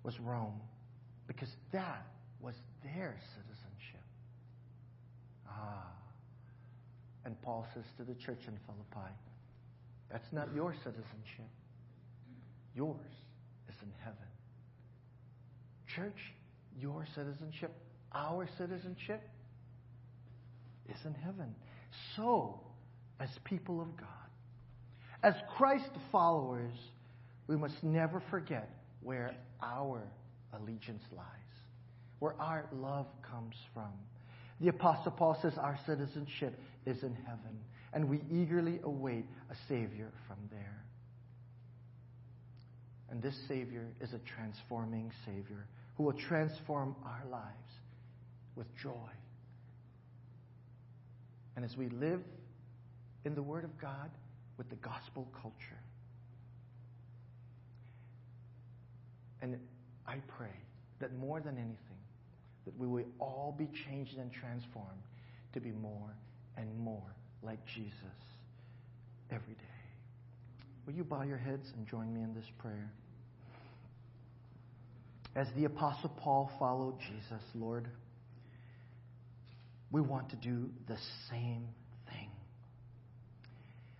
was 0.03 0.19
Rome 0.19 0.59
because 1.27 1.49
that 1.71 2.05
was 2.39 2.55
their 2.83 3.17
citizenship. 3.35 4.03
Ah. 5.47 5.91
And 7.25 7.39
Paul 7.41 7.65
says 7.73 7.85
to 7.97 8.03
the 8.03 8.13
church 8.13 8.41
in 8.47 8.57
Philippi, 8.65 9.11
that's 10.11 10.31
not 10.31 10.53
your 10.53 10.73
citizenship. 10.73 11.49
Yours 12.75 13.11
is 13.67 13.75
in 13.81 13.91
heaven. 14.03 14.17
Church, 15.95 16.33
your 16.79 17.05
citizenship, 17.15 17.71
our 18.13 18.47
citizenship 18.57 19.21
is 20.87 20.97
in 21.05 21.13
heaven. 21.13 21.55
So, 22.15 22.59
as 23.19 23.29
people 23.43 23.81
of 23.81 23.95
God, 23.97 24.07
as 25.23 25.33
Christ 25.57 25.89
followers, 26.11 26.75
we 27.47 27.55
must 27.55 27.83
never 27.83 28.21
forget 28.29 28.69
where 29.01 29.35
our 29.61 30.01
allegiance 30.53 31.03
lies, 31.15 31.25
where 32.19 32.35
our 32.39 32.67
love 32.73 33.07
comes 33.29 33.55
from. 33.73 33.91
The 34.59 34.69
Apostle 34.69 35.11
Paul 35.11 35.37
says 35.41 35.53
our 35.57 35.77
citizenship 35.85 36.59
is 36.85 37.03
in 37.03 37.13
heaven, 37.13 37.59
and 37.93 38.09
we 38.09 38.21
eagerly 38.31 38.79
await 38.83 39.25
a 39.51 39.55
Savior 39.67 40.11
from 40.27 40.37
there. 40.51 40.83
And 43.09 43.21
this 43.21 43.35
Savior 43.47 43.87
is 44.01 44.13
a 44.13 44.19
transforming 44.35 45.11
Savior 45.25 45.67
who 45.95 46.03
will 46.03 46.13
transform 46.27 46.95
our 47.05 47.23
lives 47.29 47.71
with 48.55 48.67
joy. 48.81 49.09
And 51.55 51.63
as 51.63 51.77
we 51.77 51.89
live 51.89 52.21
in 53.23 53.35
the 53.35 53.43
Word 53.43 53.63
of 53.63 53.79
God 53.79 54.09
with 54.57 54.69
the 54.69 54.75
gospel 54.77 55.27
culture, 55.41 55.81
and 59.41 59.57
I 60.07 60.17
pray 60.37 60.53
that 60.99 61.13
more 61.17 61.39
than 61.39 61.57
anything, 61.57 61.77
that 62.65 62.77
we 62.77 62.87
will 62.87 63.05
all 63.19 63.55
be 63.57 63.67
changed 63.87 64.17
and 64.17 64.31
transformed 64.31 65.01
to 65.53 65.59
be 65.59 65.71
more 65.71 66.15
and 66.57 66.77
more 66.77 67.15
like 67.43 67.59
Jesus 67.75 67.95
every 69.31 69.53
day. 69.53 69.61
Will 70.85 70.93
you 70.93 71.03
bow 71.03 71.23
your 71.23 71.37
heads 71.37 71.67
and 71.75 71.87
join 71.87 72.13
me 72.13 72.21
in 72.21 72.33
this 72.33 72.45
prayer? 72.59 72.91
As 75.35 75.47
the 75.57 75.65
Apostle 75.65 76.11
Paul 76.17 76.49
followed 76.57 76.95
Jesus, 76.99 77.43
Lord, 77.53 77.89
we 79.91 80.01
want 80.01 80.29
to 80.29 80.35
do 80.37 80.69
the 80.87 80.97
same 81.29 81.67
thing. 82.09 82.29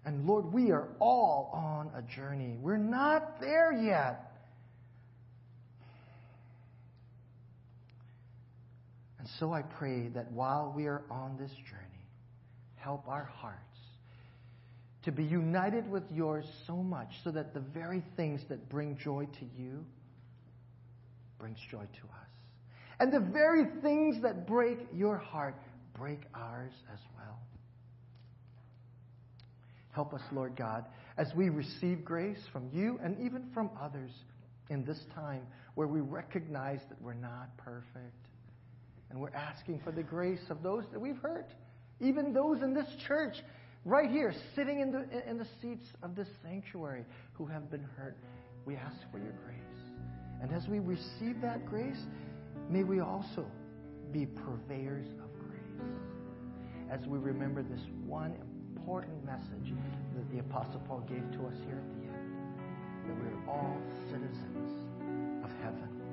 And 0.06 0.26
Lord, 0.26 0.54
we 0.54 0.71
are 0.71 0.89
all 1.00 1.50
on 1.54 1.91
a 1.98 2.02
journey. 2.15 2.58
We're 2.62 2.78
not 2.78 3.39
there 3.41 3.74
yet. 3.74 4.25
And 9.26 9.34
so 9.40 9.52
I 9.52 9.64
pray 9.64 10.10
that 10.10 10.32
while 10.32 10.72
we 10.76 10.86
are 10.86 11.02
on 11.10 11.36
this 11.36 11.50
journey, 11.50 12.06
help 12.76 13.08
our 13.08 13.24
hearts 13.24 13.80
to 15.02 15.12
be 15.12 15.24
united 15.24 15.90
with 15.90 16.04
yours 16.14 16.46
so 16.68 16.76
much 16.76 17.08
so 17.24 17.32
that 17.32 17.52
the 17.52 17.60
very 17.60 18.04
things 18.16 18.42
that 18.50 18.70
bring 18.70 18.96
joy 18.96 19.26
to 19.40 19.46
you 19.58 19.84
brings 21.40 21.58
joy 21.72 21.86
to 21.86 22.04
us. 22.04 22.30
And 23.00 23.12
the 23.12 23.20
very 23.20 23.64
things 23.82 24.22
that 24.22 24.46
break 24.46 24.78
your 24.94 25.18
heart 25.18 25.56
break 25.96 26.20
ours 26.36 26.74
as 26.94 27.00
well. 27.18 27.40
Help 29.90 30.14
us, 30.14 30.22
Lord 30.32 30.56
God, 30.56 30.86
as 31.18 31.34
we 31.36 31.50
receive 31.50 32.06
grace 32.06 32.44
from 32.54 32.70
you 32.72 33.00
and 33.04 33.20
even 33.20 33.50
from 33.56 33.72
others 33.82 34.12
in 34.70 34.86
this 34.86 35.00
time 35.16 35.48
where 35.74 35.88
we 35.88 36.02
recognize 36.02 36.82
that 36.90 37.02
we're 37.02 37.16
not 37.16 37.58
perfect. 37.58 38.25
And 39.10 39.20
we're 39.20 39.30
asking 39.30 39.82
for 39.84 39.91
the 39.91 40.04
grace 40.04 40.41
of 40.50 40.63
those 40.63 40.84
that 40.91 41.00
we've 41.00 41.18
hurt, 41.18 41.48
even 42.00 42.34
those 42.34 42.62
in 42.62 42.74
this 42.74 42.88
church, 43.08 43.36
right 43.86 44.10
here, 44.10 44.34
sitting 44.56 44.80
in 44.80 44.91
the, 44.91 45.06
in 45.30 45.38
the 45.38 45.48
seats 45.62 45.88
of 46.04 46.15
this 46.15 46.28
sanctuary 46.44 47.06
who 47.34 47.46
have 47.46 47.70
been 47.70 47.88
hurt. 47.98 48.18
We 48.65 48.76
ask 48.76 48.98
for 49.12 49.20
your 49.20 49.34
grace. 49.46 49.62
And 50.41 50.52
as 50.52 50.68
we 50.68 50.80
receive 50.80 51.41
that 51.41 51.65
grace, 51.65 52.02
may 52.70 52.84
we 52.84 53.00
also 53.00 53.46
be 54.12 54.26
purveyors 54.26 55.08
of 55.24 55.32
grace. 55.39 55.89
As 56.91 57.06
we 57.08 57.18
remember 57.20 57.63
this 57.63 57.82
one 58.06 58.36
important 58.76 59.24
message 59.26 59.74
that 60.15 60.32
the 60.32 60.39
Apostle 60.39 60.82
Paul 60.88 61.02
gave 61.08 61.24
to 61.32 61.48
us 61.48 61.56
here 61.65 61.78
at 61.78 61.89
the 61.89 62.08
end 62.08 62.26
that 63.08 63.15
we're 63.18 63.52
all 63.52 63.78
citizens 64.10 64.72
of 65.44 65.50
heaven. 65.62 66.05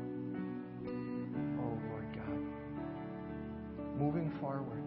Moving 4.03 4.33
forward, 4.41 4.83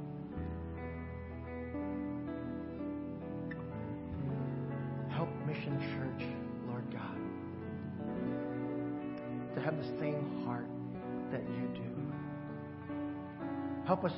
help 5.09 5.29
Mission 5.47 5.79
Church, 5.79 6.27
Lord 6.67 6.83
God, 6.91 7.17
to 9.55 9.61
have 9.61 9.77
the 9.77 9.87
same 9.99 10.43
heart 10.43 10.67
that 11.31 11.43
you 11.43 11.69
do. 11.73 11.81
Help 13.87 14.03
us 14.03 14.11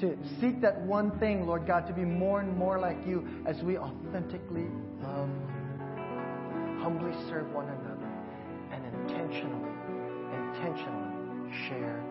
to 0.00 0.16
seek 0.40 0.62
that 0.62 0.80
one 0.80 1.10
thing, 1.18 1.46
Lord 1.46 1.66
God, 1.66 1.86
to 1.86 1.92
be 1.92 2.06
more 2.06 2.40
and 2.40 2.56
more 2.56 2.78
like 2.78 3.06
you 3.06 3.28
as 3.44 3.62
we 3.62 3.76
authentically 3.76 4.68
love 5.02 5.28
humbly 6.80 7.12
serve 7.28 7.52
one 7.52 7.68
another, 7.68 8.08
and 8.72 8.82
intentionally, 8.86 9.68
intentionally 10.32 11.52
share 11.68 12.02